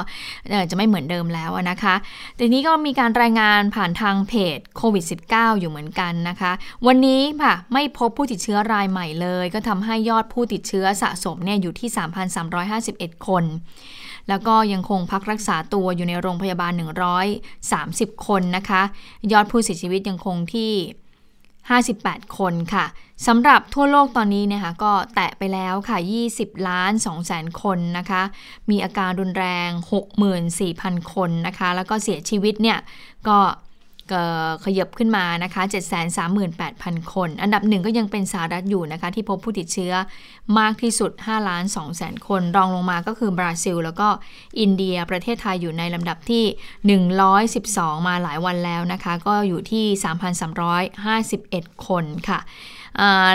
[0.70, 1.94] จะไม่เหมือนเดิมแล้วนะคะ
[2.38, 5.21] ทีนี้ก็มีการรายงานผ่านทางเพจโควิด -19
[5.60, 6.52] อยู่เหมือนกันนะคะ
[6.86, 11.88] วันนี้ค่ะไม่พบผู้ติดเชื้อรายใหม่เลย ก็ทำให้ยอดผู้ติดเชื้อสะสมเนี่ยอยู่ที่
[12.58, 13.44] 3,351 คน
[14.28, 16.72] แล้วก็ยังคงพักรักษาตัวอยู่ในโรงพยาบาล
[17.48, 18.82] 130 คนนะคะ
[19.32, 20.72] ยอดผู้เสียชีวิตยังคงที่
[21.52, 22.84] 58 คนค่ะ
[23.26, 25.98] สำหรับทั่วโลกตอนนี้นะคะก็แตะไปแล้วค่ะ
[26.32, 28.22] 20 ล้าน2แสนคนนะคะ
[28.70, 29.70] มีอาการรุนแรง
[30.42, 32.78] 64,000 คนนะคะ แล้วก็เสียชีวิตเนี่ย
[33.28, 33.38] ก็
[34.64, 35.62] ขยับขึ้นมานะคะ
[36.42, 39.92] 738,000 คน อันดับหนึ่งก็ยังเป็นสหรัฐอยู่นะคะ ที่พบผู้ติดเชื้อ
[40.58, 44.08] มากที่สุด5ล้าน2แสนคน รองลงมาก็คือบราซิล แล้วก็
[44.60, 46.44] อินเดียประเทศไทยอยู่ในลำดับที่
[47.50, 49.84] 112 มาหลายวันแล้วนะคะ ก็อยู่ที่
[51.04, 52.40] 3,351 คนค่ะ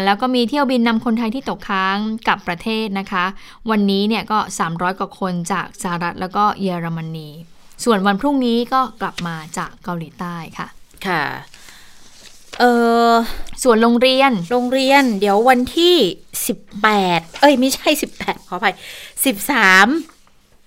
[0.06, 1.98] แล้วก็มีเที่ยวบินนำคนไทยที่ตกค้าง
[2.28, 3.26] กับประเทศนะคะ
[3.70, 4.40] วันนี้เนี่ยก็
[4.70, 7.30] 300 กว่าคนจากสหรัฐแล้วก็เยอรมนี
[7.84, 10.68] ส่วนวันพรุ่งนี้ก็กลับมาจากเกาหลีใต้ค่ะ
[11.08, 11.24] ค่ะ
[12.60, 12.64] เอ
[13.10, 13.14] อ
[13.64, 15.96] ส่วนโรงเรียน โรงเรียน เดี๋ยววันที่
[16.68, 18.76] 18 เอ้ย ไม่ใช่ 18 ขออภัย
[19.52, 20.17] 13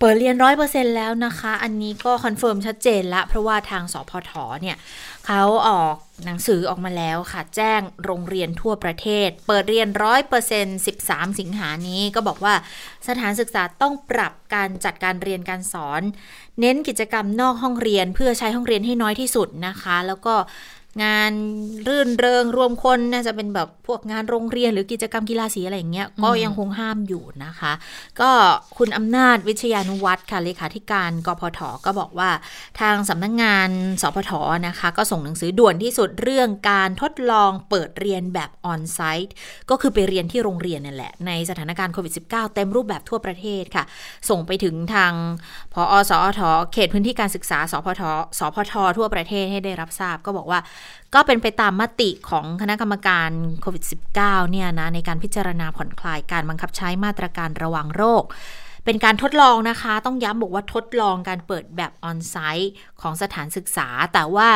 [0.03, 4.33] เปิดเรียนร้อยเปอร์เซ็นต์แล้วนะคะ อันนี้ก็ confirm ชัดเจนละ เพราะว่าทางสพฐ
[4.63, 4.77] เนี่ย
[5.27, 5.95] เขาออก
[6.25, 12.55] หนังสือออกมาแล้วค่ะ แจ้งโรงเรียนทั่วประเทศ เปิดเรียนร้อยเปอร์เซ็นต์สิบสามสิงหานี้ก็บอกว่า
[13.09, 16.03] สถานศึกษาต้องปรับการจัดการเรียนการสอน
[16.61, 20.35] เน้นกิจกรรมนอกห้องเรียนเพื่อใช้ห้องเรียนให้น้อยที่สุดนะคะ แล้วก็
[21.05, 21.33] งาน
[21.87, 27.73] รื่นเริงรวมคนน่าจะเป็นแบบพวกงานโรงเรียนหรือกิจกรรมกีฬาสีอะไรอย่างเงี้ยก็ยังคงห้ามอยู่นะคะ
[28.21, 28.31] ก็
[28.77, 32.31] คุณอำนาจวิชยานุวัตรค่ะเลขาธิการกพทก็บอกว่า
[32.81, 33.71] ทางสำนักงงาน
[34.03, 34.33] สพท
[34.67, 39.35] นะคะ ก็ส่งหนังสือด่วนที่สุดเรื่องการทดลองเปิดเรียนแบบออนไซต์
[39.71, 43.85] ก็คือไปเรียนที่โรงเรียนนั่นแหละ ในสถานการณ์โควิด -19 เต็มรูปแบบทั่วประเทศค่ะ
[44.31, 45.13] ส่งไปถึงทาง
[45.75, 46.41] พอสอท
[46.73, 48.03] เขตพื้นที่การศึกษาสพท
[48.39, 50.61] สพททั่วประเทศให้ได้รับทราบ ก็บอกว่า
[51.15, 53.85] ก็เป็นไปตามมติของคณะกรรมการโควิด
[54.17, 58.25] -19 เนี่ยนะในการพิจารณาผ่อนคลายการบังคับใช้มาตรการระวังโรค
[58.85, 64.49] เป็นการทดลองนะคะ ต้องย้ำบอกว่าทดลองการเปิดแบบออนไซต์ของสถานศึกษา แต่ว่า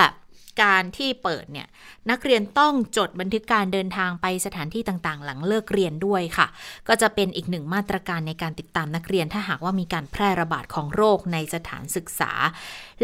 [0.62, 1.66] การที่เปิดเนี่ย
[2.10, 6.46] นักเรียนต้องจดบันทึกการเดินทางไปสถานที่ต่างๆ หลังเลิกเรียนด้วยค่ะ
[6.88, 12.32] ก็จะเป็นอีกหนึ่งมาตรการในการติดตามนักเรียนถ้าหากว่ามีการแพร่ระบาดของโรคในสถานศึกษา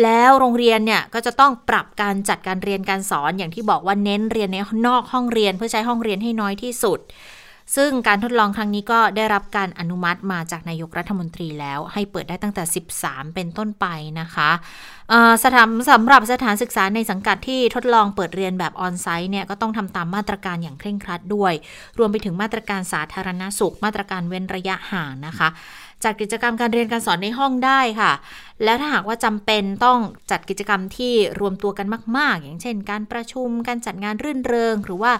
[0.02, 7.00] แล้วโรงเรียนเนี่ยก็จะต้องปรับการจัดการเรียนการสอนอย่างที่บอกว่าเน้นเรียนในนอกห้องเรียนเพื่อใช้ห้องเรียนให้น้อยที่สุด
[7.76, 12.62] ซึ่งการทดลองครั้งนี้ก็ได้รับการอนุมัติมาจากนายกรัฐมนตรีแล้ว ให้เปิดได้ตั้งแต่
[12.98, 13.86] 13 เป็นต้นไป
[14.20, 14.50] นะคะ
[15.44, 21.52] สถานสำหรับสถานศึกษาในสังกัดที่ทดลองเปิดเรียนแบบออนไซต์เนี่ยก็ต้องทำตามมาตรการอย่างเคร่งครัดด้วย
[21.98, 25.48] รวมไปถึงมาตรการสาธารณสุข มาตรการเว้นระยะห่างนะคะ
[26.04, 28.12] จัดกิจกรรมการเรียนการสอนในห้องได้ค่ะ
[28.64, 29.98] แล้วถ้าหากว่าจำเป็นต้อง
[30.30, 31.86] จัดกิจกรรมที่รวมตัวกัน
[32.16, 35.12] มาก ๆ อย่างเช่น การประชุมการจัดงานรื่นเริง หรือว่า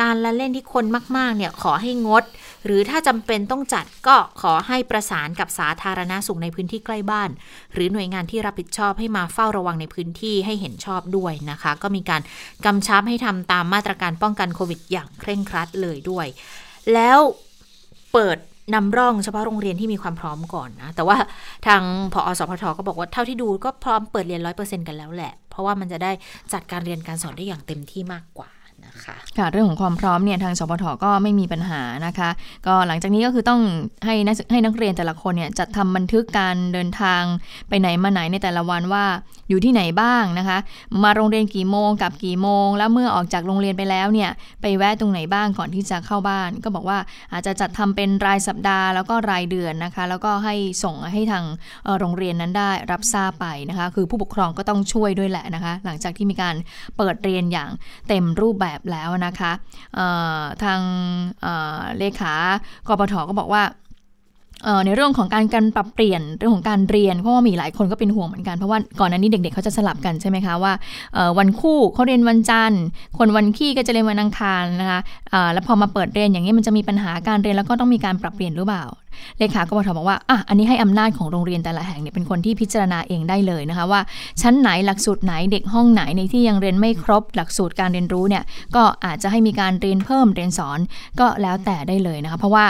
[0.00, 0.84] การละเล่นที่คน
[1.16, 2.24] มาก ๆ เนี่ยขอให้งด
[2.64, 7.30] หรือถ้าจำเป็นต้องจัดก็ขอให้ประสานกับสาธารณาสุขในพื้นที่ใกล้บ้าน
[7.72, 12.22] หรือหน่วยงานที่รับผิดชอบให้มาเฝ้าระวังในพื้นที่ให้เห็นชอบด้วยนะคะ ก็มีการ
[12.66, 16.26] กำชับให้ทำตามมาตรการป้องกันโควิดอย่างเคร่งครัดเลยด้วย
[16.92, 17.18] แล้ว
[18.12, 18.38] เปิด
[18.74, 21.16] นำร่องเฉพาะโรงเรียนที่มีความพร้อมก่อนนะ แต่ว่า
[21.66, 21.82] ทาง
[22.12, 26.12] พอสพทก็บอกว่าเท่าที่ดูก็พร้อมเปิดเรียนร้อยเปอร์เซ็นต์กันแล้วแหละ เพราะว่ามันจะได้
[26.52, 28.50] จัดการเรียนการสอนได้อย่างเต็มที่มากกว่า
[29.06, 32.30] ค่ะค่ะเรื่องของความพร้อมเนี่ยทางสพทก็ไม่มีปัญหานะคะ
[32.66, 33.60] ก็หลังจากนี้ก็คือต้อง
[34.06, 37.22] ให้นักให้นักเรียนแต่ละคนเนี่ยจัดทำบันทึกการเดินทาง
[37.68, 39.04] ไปไหนมาไหนในแต่ละวันว่า
[39.48, 40.58] อยู่ที่ไหนบ้างนะคะ
[41.02, 44.30] มาโรงเรียนกี่โมงกับกี่โมง แล้วเมื่อออกจากโรงเรียนไปแล้วเนี่ย
[44.62, 46.98] ไปแวะตรงไหนบ้างก่อนที่จะเข้าบ้าน ก็บอกว่า
[47.32, 51.44] อาจจะจัดทำเป็นรายสัปดาห์แล้วก็รายเดือนนะคะ แล้วก็ให้ส่งให้ทาง
[51.98, 56.54] โรงเรียนนั้นได้รับทราบไปนะคะ คือผู้ปกครองก็ต้องช่วยด้วยแหละนะคะ หลังจากที่มีการ
[56.96, 57.70] เปิดเรียนอย่าง
[58.08, 59.52] เต็มรูปแบบแล้วนะคะ
[60.64, 60.80] ทาง
[61.98, 62.34] เลขา
[62.88, 63.64] กปทก็บอกว่า
[64.86, 70.72] ในเรื่องของการการปรับเปลี่ยนเรื่องของการเรียนเพราะว่ามีหลายคนก็เป็นห่วงเหมือนกันเพราะว่าก่อนหน้านี้เด็กๆเขาจะสลับกันใช่ไหมคะว่า
[71.38, 72.82] วันคู่เขาเรียนวันจันทร์
[73.18, 75.00] คนวันขี้ก็จะเรียนวันอังคารนะคะ
[75.52, 78.84] แล้วพอมาเปิดเรียนอย่างนี้มันจะมีปัญหาการเรียนแล้วก็ต้องมีการปรับเปลี่ยนหรือเปล่า
[79.38, 84.00] เลขากบทบอกว่าอะอันนี้ให้อำนาจของโรงเรียนแต่ละแห่งเนี่ยเป็นคนที่พิจารณาเองได้เลยนะคะว่า
[84.42, 88.42] ชั้นไหนหลักสูตรไหนเด็กห้องไหนในที่ยังเรียนไม่ครบหลักสูตรการเรียนรู้เนี่ย
[88.76, 90.78] ก็อาจจะให้มีการเรียนเพิ่มเรียนสอน
[91.20, 92.64] ก็แล้วแต่ได้เลยนะคะเพราะว่า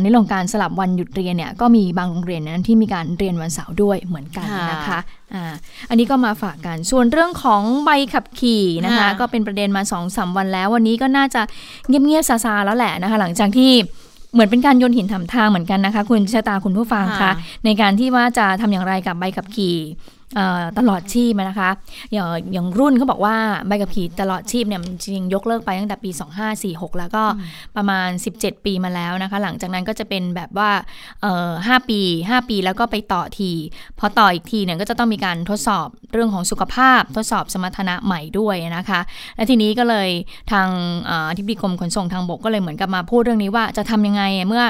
[0.00, 5.00] ในเรื่องการสลับวันหยุดเรียนเนี่ยก็มีบางโรงเรียนนั้นที่มีการเรียนวันเสาร์ด้วยเหมือนกันนะคะ
[5.34, 5.54] อ่า
[5.88, 11.42] อันนี้ก็มาฝากกัน ส่วนเรื่องของใบขับขี่นะคะ ก็เป็นประเด็นมา2อสวันแล้ว วันนี้ก็น่าจะ
[11.88, 13.72] เงียบๆซาๆแล้วแหละนะคะ หลังจากที่
[14.32, 17.32] เหมือนเป็นการโยนหินถามทางเหมือนกันนะคะ คุณชะตาคุณผู้ฟังคะ
[17.64, 19.76] ในการที่ว่าจะทำอย่างไรกับใบขับขี่
[20.78, 21.70] ตลอดชีพนะคะ
[22.12, 26.10] อย่างอย่างรุ่นเขาบอกว่าใบขับขี่ตลอดชีพเนี่ยจริงยกเลิกไปตั้งแต่ปี
[26.54, 27.22] 2546 แล้วก็
[27.76, 28.08] ประมาณ
[28.38, 30.70] 17 ปีมาแล้วนะคะ หลังจากนั้นก็จะเป็นแบบว่า
[31.66, 33.50] ห้าปี 5 ปีแล้วก็ไปต่อที
[33.98, 39.00] พอต่ออีกทีเนี่ยก็จะต้องมีการทดสอบเรื่องของสุขภาพ ทดสอบสมรรถนะใหม่ด้วยนะคะ
[39.36, 40.08] และทีนี้ก็เลย
[40.52, 40.68] ทาง
[41.36, 44.64] ทิบดีกรมขนส่งทางบกก็เลยเหมือนกับมาพูดเรื่องนี้ว่าจะทำยังไงเมื่อ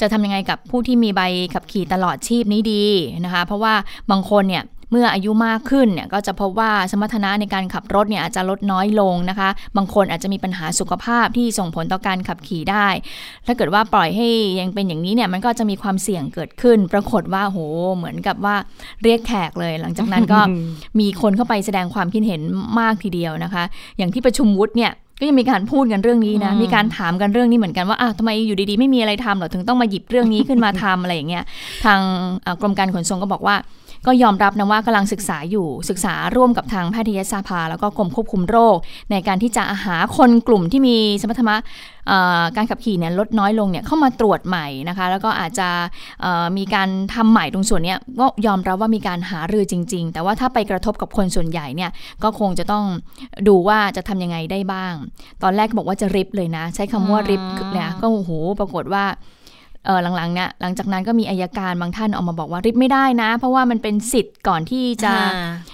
[0.00, 1.22] จะทำยังไงกับผู้ที่มีใบ
[1.54, 2.84] ขับขี่ตลอดชีพนี้ดี
[3.24, 3.74] นะคะ เพราะว่า
[4.10, 12.88] บางคนเนี่ย เมื่ออายุมากขึ้นเนี่ยก็จะพบว่าสมรรถนะในการขับรถเนี่ยอาจจะลดน้อยลงนะคะ บางคนอาจจะมีปัญหาสุขภาพที่ส่งผลต่อการขับขี่ได้
[13.46, 14.28] ถ้าเกิดว่าปล่อยให้
[14.60, 17.58] ยังเป็นอย่างนี้เนี่ยมันก็จะมีความเสี่ยงเกิดขึ้น ปรากฏว่าโห
[17.96, 18.56] เหมือนกับว่า
[19.02, 20.40] เรียกแขกเลย หลังจากนั้นก็
[21.00, 22.40] มีคนเข้าไปแสดงความคิดเห็น
[22.80, 23.64] มากทีเดียวนะคะ
[23.98, 31.44] อย่างที่ประชุมวุฒิเนี่ยก็ยังมีการพูดกันเรื่องนี้นะ มีการถามกันเรื่องนี้เหมือนกันว่าอ้าวทำไมอยู่ดีๆ ไม่มีอะไรทำหรอ ถึงต้องมาหยิบเรื่องนี้ขึ้นมาทำอะไรอย่างเงี้ย
[31.84, 32.00] ทาง
[32.60, 33.56] กรมการขนส่งก็บอกว่า
[34.06, 38.76] ก็ยอมรับนะว่ากำลังศึกษาอยู่ศึกษาร่วมกับทางแพทยสภา แล้วก็กรมควบคุมโรค
[39.10, 41.56] ในการที่จะหาคนกลุ่มที่มีสมรรถนะ
[42.56, 45.68] การขับขี่เนี่ยลดน้อยลงเนี่ยเข้ามาตรวจใหม่นะคะ แล้วก็อาจจะ
[46.56, 51.90] มีการทำใหม่ตรงส่วนนี้ก็ยอมรับว่ามีการหารือจริง ๆ แต่ว่าถ้าไปกระทบกับคนส่วนใหญ่เนี่ย
[52.22, 52.84] ก็คงจะต้อง
[53.48, 54.94] ดูว่าจะทำยังไงได้บ้าง
[55.42, 57.42] ตอนแรกบอกว่าจะริบเลยนะ ใช้คำว่าริบ
[57.72, 58.30] เนี่ยก็โอ้โห
[58.60, 59.04] ปรากฏว่า
[59.86, 65.12] เออหลังๆเนี่ยหลังจากนั้นก็มีอายการบางท่านออกมาบอกว่าริบไม่ได้นะ เพราะว่ามันเป็นสิทธิ์ก่อนที่จะ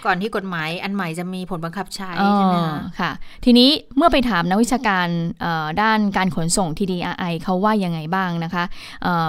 [0.06, 2.56] ก่อนที่กฎหมายอันใหม่จะมีผลบังคับใช้ใช่ไหม
[3.00, 3.10] ค่ะ
[3.44, 5.06] ทีนี้เมื่อไปถามนักวิชาการ
[5.82, 8.64] ด้านการขนส่ง TDRI เขาว่ายังไงบ้างนะคะ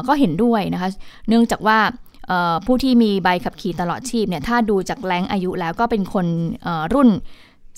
[0.08, 0.90] ก็เห็นด้วยนะคะ
[1.30, 1.80] เนื่องจากว่า
[2.66, 6.26] ผู้ที่มีใบขับขี่ตลอดชีพเนี่ยถ้าดูจากแรงอายุแล้วก็เป็นคน
[6.94, 7.10] รุ่น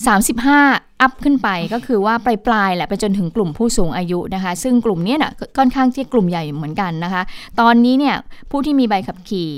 [0.08, 7.22] 35 อัพขึ้นไปก็คือว่าปลายปลายแหละไปจนถึงกลุ่มผู้สูงอายุนะคะ ซึ่งกลุ่มนี้น่ะค่อนข้างที่กลุ่มใหญ่เหมือนกันนะคะ
[7.60, 8.16] ตอนนี้เนี่ย
[8.52, 9.52] ผู้ที่มีใบขับขี่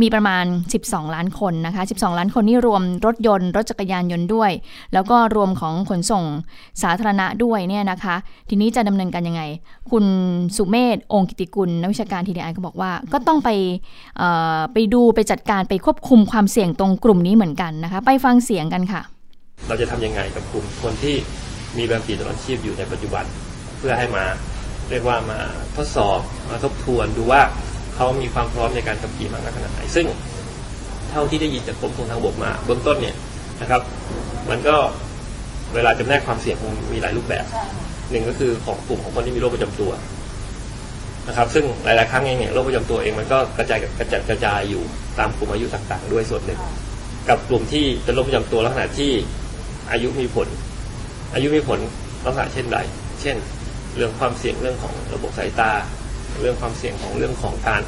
[0.00, 0.44] มีประมาณ
[0.80, 4.50] 12 ล้านคนนะคะ 12 ล้านคนนี่รวมรถยนต์ รถจักรยานยนต์ด้วย
[4.92, 6.24] แล้วก็รวมของขนส่ง
[6.82, 8.16] สาธารณะด้วยเนี่ยนะคะ
[8.48, 9.42] ทีนี้จะดำเนินการยังไง
[9.90, 10.04] คุณ
[10.56, 13.50] สุเมธองค์กิติกุลนักวิชาการทีดีไอก็บอกว่าก็ต้องไป
[14.72, 19.02] ไปดูไปจัดการไปควบคุมความเสี่ยงตรงกลุ่มนี้เหมือนกันนะคะ ไปฟังเสียงกันค่ะ
[19.68, 21.16] เราจะทำยังไงกับกลุ่มคนที่
[21.78, 23.24] มีแบบปีตลอดชีพอยู่ในปัจจุบัน
[23.78, 24.24] เพื่อให้มา
[24.90, 25.38] เรียกว่ามา
[25.76, 27.42] ทดสอบมาทบทวนดูว่า
[27.94, 30.06] เขามีความพร้อมในการขับขี่มากขนาดไหนซึ่ง
[31.10, 33.16] เท่าที่ได้ยินจากกรมทางบกมาเบื้องต้นเนี่ย
[33.60, 33.82] นะครับ
[34.50, 34.76] มันก็
[35.74, 36.56] เวลาจำแนกความเสี่ยง
[36.92, 37.44] มีหลายรูปแบบ
[38.10, 39.90] หนึ่งก็คือของกลุ่มของคนที่มีโรคประจำตัว
[41.28, 44.82] นะครับ ซึ่งหลาย ๆ ครั้งเองเนี่ยโรคประจำตัวเองมันก็กระจายกระจัดกระจายอยู่
[45.18, 46.60] ตามกลุ่มอายุต่าง ๆ ด้วยส่วนหนึ่ง
[47.28, 49.12] กับกลุ่มที่เป็นโรคประจำตัวลักษณะที่
[49.92, 50.48] อายุมีผล
[51.34, 51.78] อายุมีผล
[52.24, 52.78] ลักษณะเช่นใด
[53.20, 53.36] เช่น
[53.96, 55.72] เรื่องความเสี่ยงเรื่องของระบบสายตา
[56.40, 57.82] เรื่องความเสี่ยงของเรื่องของการ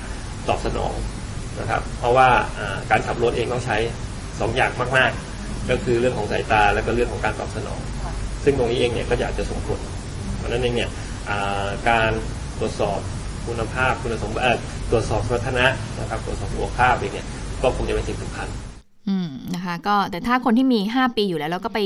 [0.48, 0.94] ตอบสนอง
[1.61, 2.28] นะครับ เพราะว่า
[2.90, 3.76] การขับรถเองต้องใช้
[4.40, 7.80] สองอย่างมาก ๆ ก็คือเรื่องของสายตาและก็เรื่องของการตอบสนอง
[8.44, 9.80] ซึ่งตรงนี้เองเนี่ยก็อยากจะส่งผล
[10.36, 10.90] เพราะนั้นเองเนี่ย
[11.88, 12.11] การ
[12.59, 12.98] ตรวจสอบ
[13.46, 15.66] คุณภาพคุณสมบัติตรวจสอบสมรรถนะ
[16.00, 17.26] นะครับตรวจสอบหัวค่าเองเนี่ย
[17.62, 18.48] ก็คงจะเป็นสิ่งสำคัญ
[19.09, 21.80] อืมนะคะก็แต่ถ้าคนที่มี 5 ปีอยู่แล้ว แล้วก็ไป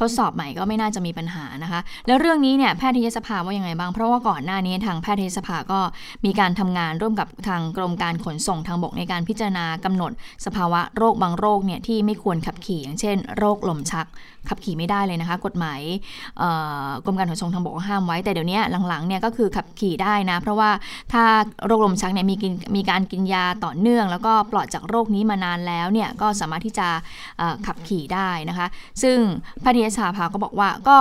[0.00, 5.80] ทดสอบใหม่ก็ไม่น่าจะมีปัญหานะคะ แล้วเรื่องนี้เนี่ยแพทยสภาว่ายังไงบ้าง เพราะว่าก่อนหน้านี้ทางแพทยสภาก็
[6.24, 10.12] มีการทำงานร่วมกับทางกรมการขนส่งทางบกในการพิจารณากำหนด
[10.44, 14.06] สภาวะโรคบางโรคเนี่ยที่ไม่ควรขับขี่อย่างเช่น โรคลมชัก
[14.48, 15.80] ขับขี่ไม่ได้เลยนะคะ กฎหมาย
[17.04, 20.70] กรมการขนส่งทางบกห้ามไว้แต่เดี๋ยวนี้หลังๆเนี่ยก็คือขับขี่ได้นะ เพราะว่า
[21.12, 21.24] ถ้า
[21.66, 22.36] โรคลมชักเนี่ยมี
[22.76, 26.88] มีการกินยาต่อเนื่อง แล้วก็ปลอดจากโรคนี้มานานแล้วเนี่ยก็สามารถที่จะ
[27.66, 28.66] ขับขี่ได้นะคะ
[29.02, 29.18] ซึ่ง
[29.60, 30.98] แพทยศาภาก็บอกว่าก็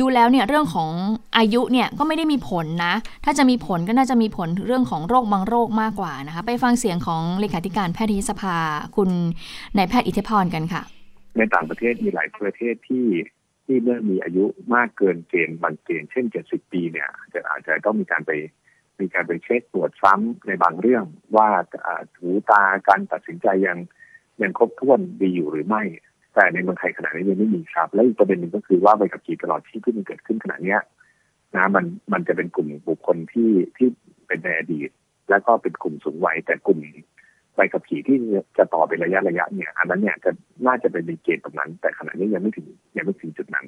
[0.00, 0.90] ดูแล้วเนี่ยเรื่องของ
[1.36, 2.94] อายุเนี่ยก็ไม่ได้มีผลนะ
[3.24, 8.56] ถ้าจะมีผลก็น่าจะมีผลเรื่องของโรคบางโรคมากกว่านะคะ ไปฟังเสียงของเลขาธิการแพทยสภา
[8.96, 9.10] คุณ
[9.76, 10.82] นายแพทย์อิทธิพรกันค่ะ
[11.36, 13.06] ในต่างประเทศมีหลายประเทศที่
[13.64, 14.44] ที่เมื่อมีอายุ
[14.74, 18.32] มากเกินเกณฑ์บางเกณฑ์เช่นเจ็ดสิบปีเนี่ยจะอาจจะต้องมีการไป
[19.00, 21.04] มีการไปเช็คตรวจซ้ำในบางเรื่อง
[21.36, 21.48] ว่า
[22.18, 23.78] หูตาการตัดสินใจยัง
[24.42, 25.82] ยังครบถ้วนดีอยู่หรือไม่
[26.34, 30.76] แต่ในเมืองไทยขณะนี้ยังไม่มีครับ และอีกประเด็นหนึ่งก็คือว่าใบขับขี่ตลอดชีพที่มันเกิดขึ้นขณะนี้
[31.54, 33.88] นะมันมันจะเป็นกลุ่มบุคคลที่ที่
[34.26, 34.90] เป็นในอดีต
[35.30, 36.78] แล้วก็เป็นกลุ่มสูงวัยแต่กลุ่ม
[37.54, 38.16] ใบขับขี่ที่
[38.58, 40.30] จะต่อเป็นระยะระยะเนี่ย อันนั้นเนี่ยจะ
[40.66, 42.66] น่าจะเป็นเกณฑ์ตรงนั้น แต่ขณะนี้ยังไม่ถึง
[42.96, 43.66] ยังไม่ถึงจุดนั้น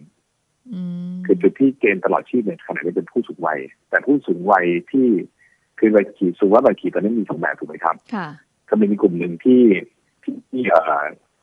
[1.25, 3.59] คือจุดที่เกณฑ์ตลอดชีพเนี่ยขณะนี้เป็นผู้สูงวัย
[3.91, 5.09] แต่ผู้สูงวัยที่
[5.79, 8.29] คือใบขี่สูงว่าใบขี่ตอนนี้มีสองแบบถูกไหมครับ ค่ะ
[8.69, 9.61] ก็มีกลุ่มหนึ่งที่
[10.25, 10.63] ที่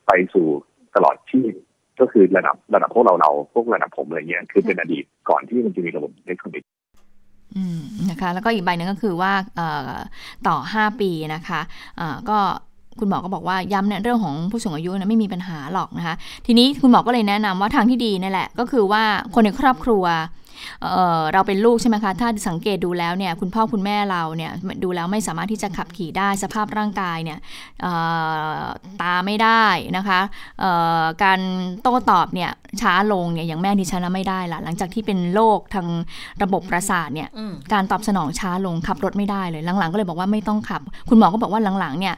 [0.07, 0.47] ไปสู่
[0.95, 1.53] ตลอดชีพ
[1.99, 6.69] ก็คือระดับระดับพวกเราเราพวกระดับผมอะไรเงี้ยคือเป็นอดีตก่อนที่มันจะมีระบบอิเล็กทรอนิกส์
[7.55, 9.33] อืมนะคะ แล้วก็อีกใบหนึ่งก็คือว่า
[10.47, 12.37] ต่อ 5 ปีนะคะะก็
[12.99, 16.15] คุณหมอก็บอกว่าย้ำเนี่ยเรื่องของผู้สูงอายุนะไม่มีปัญหาหรอกนะคะ
[16.45, 19.03] ทีนี้คุณหมอก็เลยแนะนำว่าทางที่ดีนี่แหละ ก็คือว่า
[19.33, 20.03] คนในครอบครัว
[20.83, 24.51] เอ่อเราเป็นลูกใช่ไหมคะ ถ้าสังเกตดูแล้วเนี่ยคุณพ่อคุณแม่เราเนี่ย
[24.83, 27.39] ดูแล้วไม่สามารถที่จะขับขี่ได้สภาพร่างกายเนี่ย
[27.81, 27.93] เอ่
[28.57, 28.61] อ
[29.01, 29.65] ตาไม่ได้
[29.97, 30.19] นะคะ
[30.59, 31.39] เอ่อการ
[31.81, 32.51] โต้ตอบเนี่ย
[32.81, 35.87] ช้าลงเนี่ยอย่างแม่ดิฉันน่ะไม่ได้ละหลังจากที่เป็นโรคทาง
[36.43, 42.15] ระบบประสาทเนี่ยอืมการตอบสนองช้าลงขับรถไม่ได้เลยหลังๆก็เลยบอกว่าไม่ต้องขับ คุณหมอก็บอกว่าหลังๆเนี่ย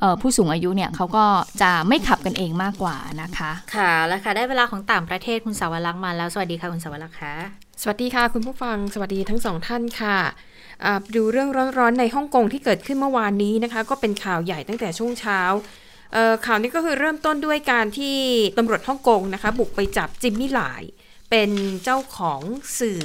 [0.00, 1.24] เอ่อผู้สูงอายุเนี่ยเขาก็
[1.62, 10.18] จะไม่ขับกันเองมากกว่านะคะ ค่ะแล้วค่ะได้เวลาของต่างประเทศคุณสาวรักษ์มาแล้ว สวัสดีค่ะคุณสาวรักษ์ค่ะ สวัสดีค่ะ คุณผู้ฟังสวัสดีทั้งสองท่านค่ะ
[11.16, 15.40] ดูเรื่องร้อนๆในฮ่องกงที่เกิดขึ้นเมื่อวานนี้นะคะ ก็เป็นข่าวใหญ่ตั้งแต่ช่วงเช้า
[16.46, 18.18] ข่าวนี้ก็คือเริ่มต้นด้วยการที่
[18.58, 20.82] ตำรวจฮ่องกงนะคะ บุกไปจับจิมมี่หลาย
[21.30, 21.50] เป็น
[21.84, 22.40] เจ้าของ
[22.80, 23.02] สื่อ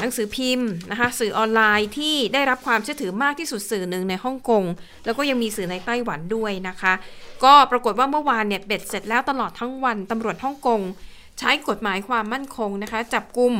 [0.00, 4.64] หนังสือพิมพ์นะคะสื่อออนไลน์ที่ได้รับความเชื่อถือมากที่สุดสื่อหนึ่งในฮ่องกง
[5.04, 6.92] แล้วก็ยังมีสื่อในไต้หวันด้วยนะคะ
[7.44, 10.80] ก็ปรากฏว่าเมื่อวานเนี่ยเบ็ดเสร็จแล้วตลอดทั้งวันตำรวจฮ่องกง
[11.38, 13.54] ใช้กฎหมายความมั่นคงนะคะ จับกลุ่ม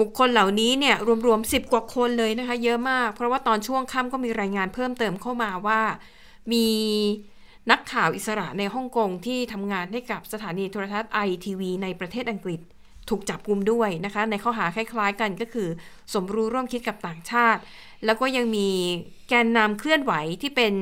[0.00, 0.96] บุคคลเหล่านี้เนี่ย
[1.26, 5.80] รวมๆ10 กว่าคนเลยนะคะ เยอะมาก เพราะว่าตอนช่วงค่ำก็มีรายงานเพิ่มเติมเข้ามาว่า
[6.52, 6.66] มี
[7.70, 12.60] นักข่าวอิสระในฮ่องกงที่ทำงานให้กับสถานีโทรทัศน์ไอทีวีในประเทศอังกฤษ
[13.08, 15.68] ถูกจับกลุ่มด้วยนะคะ ในข้อหาคล้ายๆกันก็คือ
[16.12, 17.60] สมรู้ร่วมคิดกับต่างชาติ
[18.04, 18.68] แล้วก็ยังมี
[19.28, 20.74] แกนนำเคลื่อนไหวที่เป็น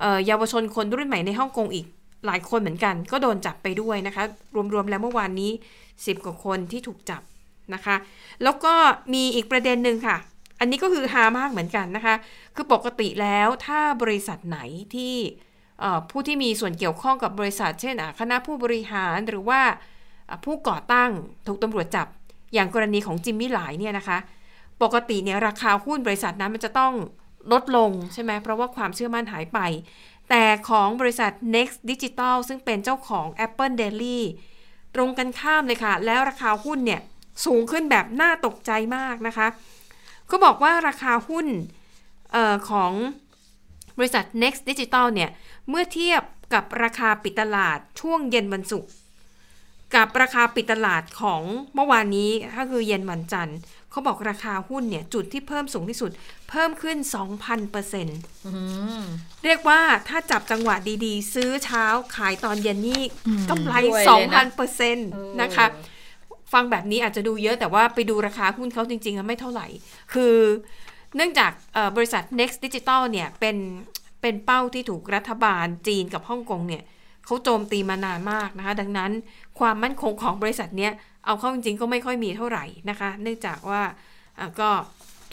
[0.00, 1.86] เอ่อเยาวชนคนรุ่นใหม่ในฮ่องกงอีก
[2.26, 4.24] หลายคนเหมือนกัน ก็โดนจับไปด้วยนะคะ
[4.74, 5.50] รวมๆแล้วเมื่อวานนี้
[5.88, 7.22] 10 กว่าคนที่ถูกจับ
[7.74, 7.96] นะคะ
[8.42, 8.74] แล้วก็
[9.14, 10.16] มีอีกประเด็นหนึ่งค่ะ
[10.60, 12.14] อันนี้ก็คือฮามากเหมือนกันนะคะ
[12.54, 14.58] คือปกติแล้วถ้าบริษัทไหน
[14.94, 15.14] ที่
[16.10, 19.60] ผู้ที่มีส่วนเกี่ยวข้องกับบริษัท เช่นคณะผู้บริหารหรือว่า
[20.44, 21.10] ผู้ก่อตั้ง
[21.46, 22.06] ถูกตำรวจจับ
[22.54, 24.18] อย่างกรณีของจิมมี่หลายเนี่ยนะคะ
[24.82, 26.92] ปกติเนี่ยราคาหุ้นบริษัทนั้นมันจะต้อง
[27.52, 29.58] ลดลงใช่ไหมเพราะว่าความเชื่อมั่นหายไป
[30.34, 34.20] แต่ของบริษัท Next Digital ซึ่งเป็นเจ้าของ Apple Daily
[34.94, 37.00] ตรงกันข้ามเลยค่ะ แล้วราคาหุ้นเนี่ย
[37.44, 39.46] สูงขึ้นแบบน่าตกใจมากนะคะ
[40.30, 41.46] ก็บอกว่าราคาหุ้น
[42.34, 42.92] ออของ
[43.98, 45.30] บริษัท Next Digital เนี่ย
[45.68, 46.22] เมื่อเทียบ
[46.54, 48.90] กับราคาปิดตลาดช่วงเย็นวันศุกร์
[49.94, 51.42] กับราคาปิดตลาดของ
[51.74, 53.58] เมื่อวานนี้ก็คือเย็นวันจันทร์
[53.90, 56.10] เขาบอกราคาหุ้นเนี่ยจุดที่เพิ่มสูงที่สุด
[56.50, 56.96] เพิ่มขึ้น
[57.34, 58.18] 2,000เปอร์เซ็นต์
[59.44, 61.84] เรียกว่าถ้าจับจังหวะดีๆ ซื้อเช้า
[62.16, 63.02] ขายตอนเย็นนี่
[63.50, 65.08] กำไรรวยเลยนะ2,000เปอร์เซ็นต์
[65.42, 65.66] นะคะ
[66.52, 69.66] ฟังแบบนี้อาจจะดูเยอะแต่ว่าไปดูราคาหุ้นเขาจริงๆแล้วไม่เท่าไหร่
[70.12, 70.34] คือ
[71.16, 73.56] เนื่องจากเอ่อบริษัท Next Digital เนี่ยเป็น
[74.22, 76.82] เป็นเป้าที่ถูกรัฐบาลจีนกับฮ่องกงเนี่ย
[77.24, 79.10] เขาโจมตีมานานมากนะคะ ดังนั้น
[79.58, 80.92] ความมั่นคงของบริษัทเนี้ย
[81.26, 83.82] เอาเข้าจริงๆก็ไม่ค่อยมีเท่าไหร่นะคะ เนื่องจากว่า
[84.60, 84.70] ก็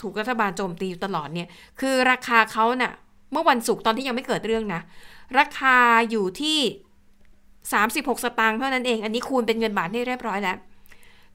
[0.00, 1.48] ถูกรัฐบาลโจมตีอยู่ตลอดเนี่ย
[1.80, 2.92] คือราคาเขาเน่ะ
[3.32, 4.80] เมื่อวันศุกร์ตอนที่ยังไม่เกิดเรื่องนะ
[5.38, 5.76] ราคา
[6.10, 6.58] อยู่ที่
[7.60, 10.58] 36 สตางค์เท่านั้นเอง อันนี้คูณเป็นเงินบาทให้เรียบร้อยแล้ว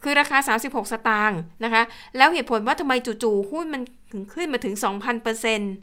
[0.03, 1.83] คือราคา 36 สตางค์นะคะ
[2.17, 2.93] แล้วเหตุผลว่าทำไม
[3.23, 3.81] จู่ๆหุ้นมัน
[4.11, 5.73] ถึงขึ้นมาถึง 2,000เปอร์เซ็นต์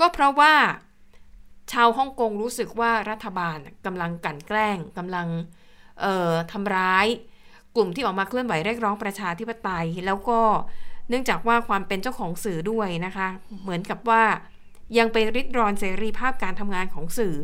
[0.00, 0.52] ก็เพราะว่า
[1.72, 3.56] ชาวฮ่องกงรู้สึกว่ารัฐบาล
[3.86, 5.28] กำลังกันแกล้งกำลัง
[6.52, 7.06] ทำร้าย
[7.76, 10.40] กลุ่มที่ออกมาเคลื่อนไหวเรียกร้องประชาธิปไตย แล้วก็
[11.08, 13.28] เนื่องจากว่าความเป็นเจ้าของสื่อด้วยนะคะ
[13.62, 14.22] เหมือนกับว่า
[14.98, 17.34] ยังไปริดรอนเสรีภาพการทำงานของสื่อ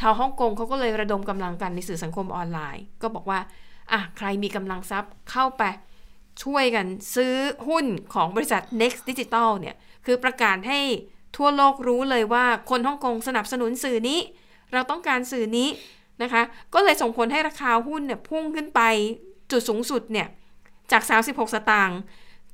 [0.00, 3.38] ชาวฮ่องกงเขาก็เลยระดมกำลังกันในสื่อสังคมออนไลน์ ก็บอกว่า
[3.92, 5.62] อะใครมีกำลังทรัพย์เข้าไป
[6.44, 7.34] ช่วยกันซื้อ
[7.68, 9.76] หุ้นของบริษัท Next Digital เนี่ย
[10.06, 10.80] คือประกาศให้
[11.36, 14.20] ทั่วโลกรู้เลยว่าคนฮ่องกงสนับสนุนสื่อนี้
[14.72, 15.68] เราต้องการสื่อนี้
[16.22, 16.42] นะคะ
[16.74, 18.80] ก็เลยส่งผลให้ราคาหุ้นเนี่ยพุ่งขึ้นไป
[19.50, 20.28] จุดสูงสุดเนี่ย
[20.92, 21.98] จาก 36 สตางค์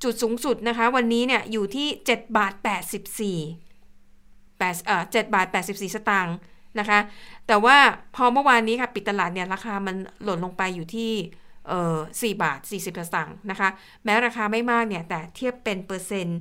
[0.02, 2.60] จุดสูงสุดนะคะ วันนี้เนี่ยอยู่ที่ 7 บาท 84
[4.58, 6.36] แปดเอ่อ7บาท 84 สตางค์
[6.78, 6.98] นะคะ
[7.46, 7.76] แต่ว่า
[8.16, 11.12] พอเมื่อวานนี้ค่ะ ปิดตลาดเนี่ย ราคามันหล่นลงไปอยู่ที่
[11.68, 13.68] เอ่อ4บาท 40 สตางค์นะคะ
[14.04, 16.38] แม้ราคาไม่มากเนี่ย แต่เทียบเป็นเปอร์เซ็นต์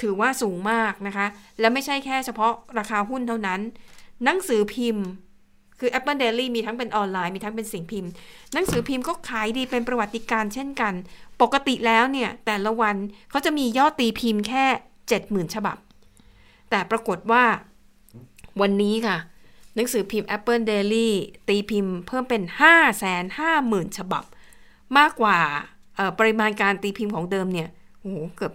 [0.00, 1.26] ถือว่าสูงมากนะคะ
[1.60, 3.60] และไม่ใช่แค่เฉพาะราคาหุ้นเท่านั้น
[4.24, 5.06] หนังสือพิมพ์
[5.80, 8.10] คือ Apple Daily มีทั้งเป็นออนไลน์มีทั้งเป็นสิ่งพิมพ์
[8.52, 10.94] หนังสือพิมพ์ก็ขายดีเป็นประวัติการณ์เช่นกัน
[11.42, 12.96] ปกติแล้วเนี่ยแต่ละวัน
[13.30, 14.64] เขาจะมียอดตีพิมพ์แค่
[15.46, 15.76] 70,000 ฉบับ
[16.70, 17.44] แต่ปรากฏว่า
[18.60, 19.16] วันนี้ค่ะ
[19.74, 21.08] หนังสือพิมพ์ Apple Daily
[21.48, 22.42] ตีพิมพ์เพิ่มเป็น
[23.20, 24.24] 550,000 ฉบับ
[24.98, 25.38] มากกว่า
[26.18, 27.68] ปริมาณการตีพิมพ์ของเดิมเนี่ย
[28.00, 28.52] โอ้โหเกือบ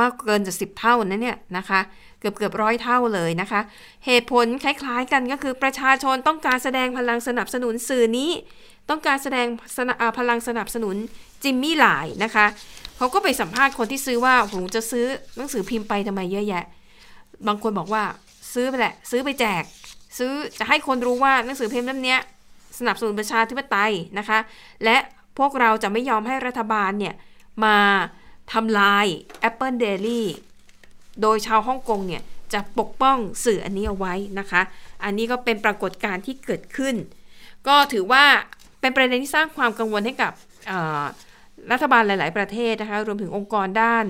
[0.00, 1.80] มากเกินจะสิบเท่านะเนี่ยนะคะ
[2.20, 3.60] เกือบเกือบร้อยเท่าเลยนะคะ
[4.06, 8.30] เหตุผลคล้ายๆกันก็คือประชาชนต้องการแสดงพลังสนับสนุนสื่อนี้
[8.90, 9.78] ต้องการแสดงส
[10.18, 10.96] พลังสนับสนุน
[11.42, 12.46] จิมมี่หลายนะคะ
[12.96, 16.64] เขาก็ไปสัมภาษณ์คนที่ซื้อว่าผมจะซื้อหนังสือพิมพ์ไปทำไมเยอะแยะ
[17.46, 18.02] บางคนบอกว่า
[18.52, 19.62] ซื้อไปแหละ ซื้อไปแจก
[20.18, 22.16] ซื้อจะให้คนรู้ว่าหนังสือพิมพ์เล่มนี้
[22.78, 24.38] สนับสนุนประชาธิปไตยนะคะ
[24.84, 24.96] และ
[25.38, 27.14] พวกเราจะไม่ยอมให้รัฐบาลเนี่ย
[27.64, 27.76] มา
[28.52, 29.06] ทำลาย
[29.48, 30.22] Apple Daily
[31.22, 32.22] โดยชาวฮ่องกงเนี่ย
[32.52, 34.62] จะปกป้องสื่ออันนี้เอาไว้นะคะ
[35.04, 36.94] อันนี้ก็เป็นปรากฏการณ์ที่เกิดขึ้น
[37.66, 38.24] ก็ถือว่า
[38.80, 40.32] เป็นประเด็นที่สร้างความกังวลให้กับ
[41.72, 44.04] รัฐบาลหลาย ๆ ประเทศนะคะ รวมถึงองค์กรด้าน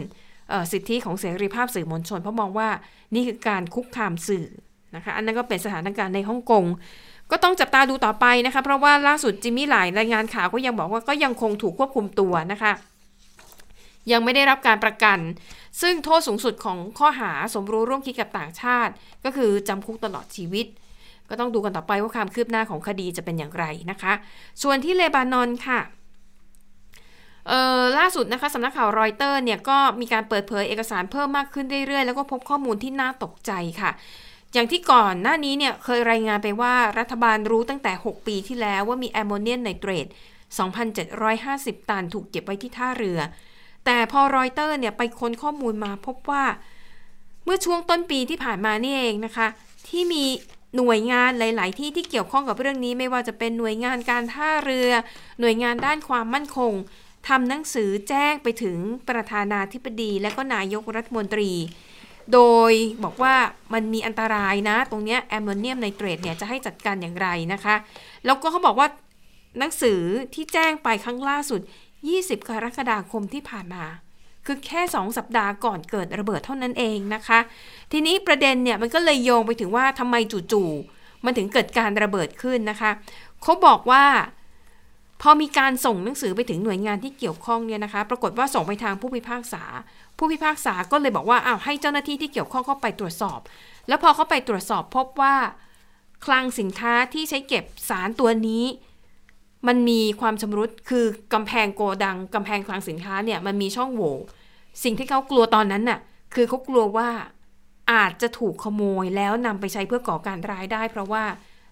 [0.72, 2.68] สิทธิของเสรีภาพสื่อมวลชน เพราะมองว่า
[3.14, 4.47] นี่คือการคุกคามสื่อ
[4.97, 6.64] นะคะ อันนั้นก็เป็นสถานการณ์ในฮ่องกง
[7.30, 12.72] ก็ต้องจับตาดูต่อไปนะคะ เพราะว่าล่าสุดจิมมี่หลายรายงานข่าวก็ยังบอกว่าก็ยังคงถูกควบคุมตัวนะคะ
[14.12, 15.18] ยังไม่ได้รับการประกัน
[15.80, 18.92] ซึ่งโทษสูงสุดของข้อหาสมรู้ร่วมคิดกับต่างชาติ
[19.24, 20.66] ก็คือจำคุกตลอดชีวิต
[21.28, 24.12] ก็ต้องดูกันต่อไปว่าความคืบหน้าของคดีจะเป็นอย่างไรนะคะ
[24.62, 25.80] ส่วนที่เลบานอนค่ะ
[27.48, 33.90] เอ่อล่าสุดนะคะสำนักข่าวรอยเตอร์เนี่ยก็มีการเปิดเผยเอกสารเพิ่มมากขึ้นเรื่อยๆ แล้วก็พบข้อมูลที่น่าตกใจค่ะ
[34.52, 40.07] อย่างที่ก่อนหน้านี้เนี่ยเคยรายงานไปว่ารัฐบาลรู้ตั้งแต่ 6 ปีที่แล้วว่ามีแอมโมเนียมไนเตรต
[41.18, 43.18] 2,750 ตันถูกเก็บไว้ที่ท่าเรือ
[43.87, 46.45] แต่พอรอยเตอร์เนี่ยไปค้นข้อมูลมาพบว่า
[47.45, 49.47] เมื่อช่วงต้นปีที่ผ่านมานี่เองนะคะ
[49.89, 50.24] ที่มี
[50.76, 54.91] หน่วยงานหลาย ๆ ที่ที่เกี่ยวข้องกับเรื่องนี้ไม่ว่าจะเป็นหน่วยงานการท่าเรือ
[55.41, 56.72] หน่วยงานด้านความมั่นคง
[57.28, 58.78] ทำหนังสือแจ้งไปถึง
[59.09, 61.51] ประธานาธิบดีและก็นายกรัฐมนตรี
[62.32, 62.72] โดย
[63.05, 63.34] บอกว่า
[63.72, 67.76] มันมีอันตรายนะ ตรงเนี้ยแอมโมเนียมไนเตรตเนี่ยจะให้จัดการอย่างไรนะคะ
[68.24, 68.89] แล้วก็เขาบอกว่า
[69.59, 70.01] หนังสือ
[70.34, 71.61] ที่แจ้งไปครั้งล่าสุด
[72.14, 73.84] 20 กรกฎาคมที่ผ่านมา
[74.46, 77.38] คือแค่ 2 สัปดาห์ก่อนเกิดระเบิดเท่านั้นเองนะคะ
[77.92, 80.16] ทีนี้ประเด็นเนี่ยมันก็เลยโยงไปถึงว่าทำไม
[80.52, 82.90] จู่ๆมันถึงเกิดการระเบิดขึ้นนะคะ
[83.42, 84.04] เขาบอกว่า
[85.22, 89.64] พอมีการส่งหนังสือไปถึงหน่วยงานที่เกี่ยวข้องเนี่ยนะคะ ปรากฏว่าส่งไปทางผู้พิพากษา
[90.18, 93.40] ผู้พิพากษาก็เลยบอกว่าอ้าวให้เจ้าหน้าที่ที่เกี่ยวข้องเข้าไปตรวจสอบ
[93.88, 95.36] แล้วพอเข้าไปตรวจสอบพบว่า
[96.24, 98.64] คลังสินค้าที่ใช้เก็บสารตัวนี้
[99.66, 101.04] มันมีความชำรุดคือ
[101.34, 104.14] กำแพงโกดังกำแพงคลังสินค้าเนี่ยมันมีช่องโหว่
[104.84, 105.98] สิ่งที่เขากลัวตอนนั้นน่ะ
[106.34, 107.09] คือเขากลัวว่า
[107.92, 111.24] อาจจะถูกขโมยแล้วนำไปใช้เพื่อก่อการร้ายได้ เพราะว่า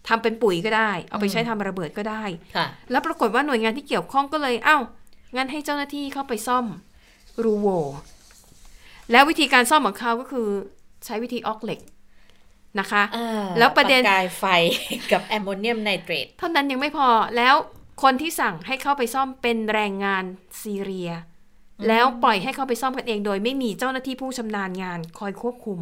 [0.08, 2.24] ทำเป็นปุ๋ยก็ได้ เอาไปใช้ทำระเบิดก็ได้
[2.56, 4.78] ค่ะแล้วปรากฏว่าหน่วยงานที่เกี่ยวข้องก็เลยเอ้า
[5.36, 6.66] งั้นให้เจ้าหน้าที่เข้าไปซ่อม
[7.44, 7.68] รูโหว่
[9.10, 10.48] แล้ววิธีการซ่อมของเขาก็คือ
[11.04, 11.80] ใช้วิธีอ๊อกเหล็ก
[12.78, 13.02] นะคะ
[13.58, 14.44] แล้วประเด็นกายไฟ
[15.12, 17.54] กับแอมโมเนียมไนเตรตเท่านั้นยังไม่พอแล้ว
[18.02, 20.24] คนที่สั่งให้เข้าไปซ่อมเป็นแรงงาน
[20.62, 21.10] ซีเรีย
[21.88, 25.80] แล้วปล่อยให้เข้าไปซ่อมกันเองโดยไม่มีเจ้าหน้าที่ผู้ชำนาญงานคอยควบคุม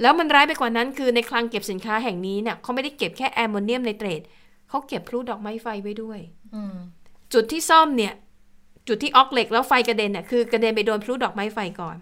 [0.00, 4.22] แล้วมันร้ายไปกว่านั้นคือในคลังเก็บสินค้าแห่งนี้เนี่ยเขาไม่ได้เก็บแค่แอมโมเนียมไนเตรต
[4.68, 6.18] เขาเก็บพลุดอกไม้ไฟไว้ด้วย
[7.32, 8.12] จุดที่ซ่อมเนี่ย
[8.88, 11.96] จุดที่อ๊อกเหล็กแล้วไฟกระเด็นเนี่ยคือกระเด็นไปโดนพลุดอกไม้ไฟก่อน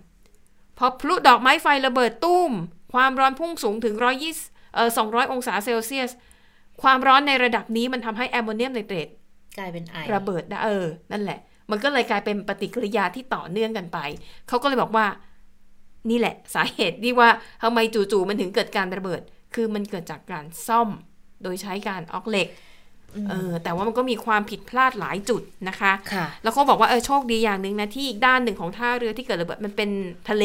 [0.78, 2.52] พอพลุดอกไม้ไฟระเบิดตู้ม
[2.92, 4.34] ความร้อนพุ่งสูงถึงร้อยยี่
[4.74, 6.10] เอ่อสองร้อยองศาเซลเซียส
[6.82, 9.08] ความร้อนในระดับนี้มันทำให้แอมโมเนียมไนเตรต
[9.58, 11.38] กลายเป็นไอระเบิดได้เออ นั่นแหละ
[11.70, 13.98] มันก็เลยกลายเป็นปฏิกิริยาที่ต่อเนื่องกันไป
[14.48, 15.06] เขาก็เลยบอกว่า
[16.10, 17.28] นี่แหละ สาเหตุที่ว่า
[17.62, 19.20] ทำไมจู่ๆมันถึงเกิดการระเบิด
[19.54, 20.88] คือมันเกิดจากการซ่อม
[21.42, 22.48] โดยใช้การออกเหล็ก
[23.28, 29.90] เออแต่ว่ามันก็มีความผิดพลาดหลายจุดนะคะค่ะแล้วเขาบอกว่าเออโชคดีอย่างหนึ่งนะที่อีกด้านหนึ่งของท่าเรือที่เกิดระเบิดมันเป็น
[30.28, 30.44] ทะเล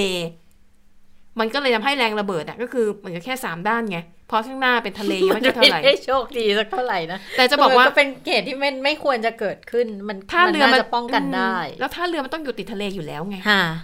[1.39, 13.37] มันก็เลยทำให้แรงระเบิดอะก็คือเหมือนกับแค่สามด้านไงเพราะข้างหน้าเป็นทะเลยังไม่ใช่เท่าไหร่ไม่ได้โชคดีสักเท่าไหร่นะแต่จะบอกว่าก็เป็นเหตุที่ไม่ไม่ควรจะเกิดขึ้นมันท่าเรือมันจะป้องกันได้ แล้วท่าเรือมันต้องอยู่ติดทะเลอยู่แล้วไง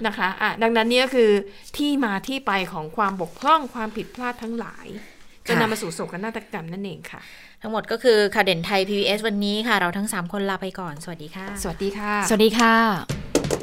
[0.07, 1.29] นะคะอะดังนั้นเนี่ยก็คือ
[1.77, 4.87] ที่มาที่ไปของความบกพร่องความผิดพลาดทั้งหลาย
[5.47, 7.21] จนค่ะนำมาสู่โศกนาฏกรรมนั่นเองค่ะ
[7.61, 13.62] ทั้งหมดก็คือข่าวเด่นไทย PBS วันนี้ค่ะ เราทั้ง 3 คนลาไปก่อน สวัสดีค่ะ สวัสดีค่ะ สวัสดีค่ะ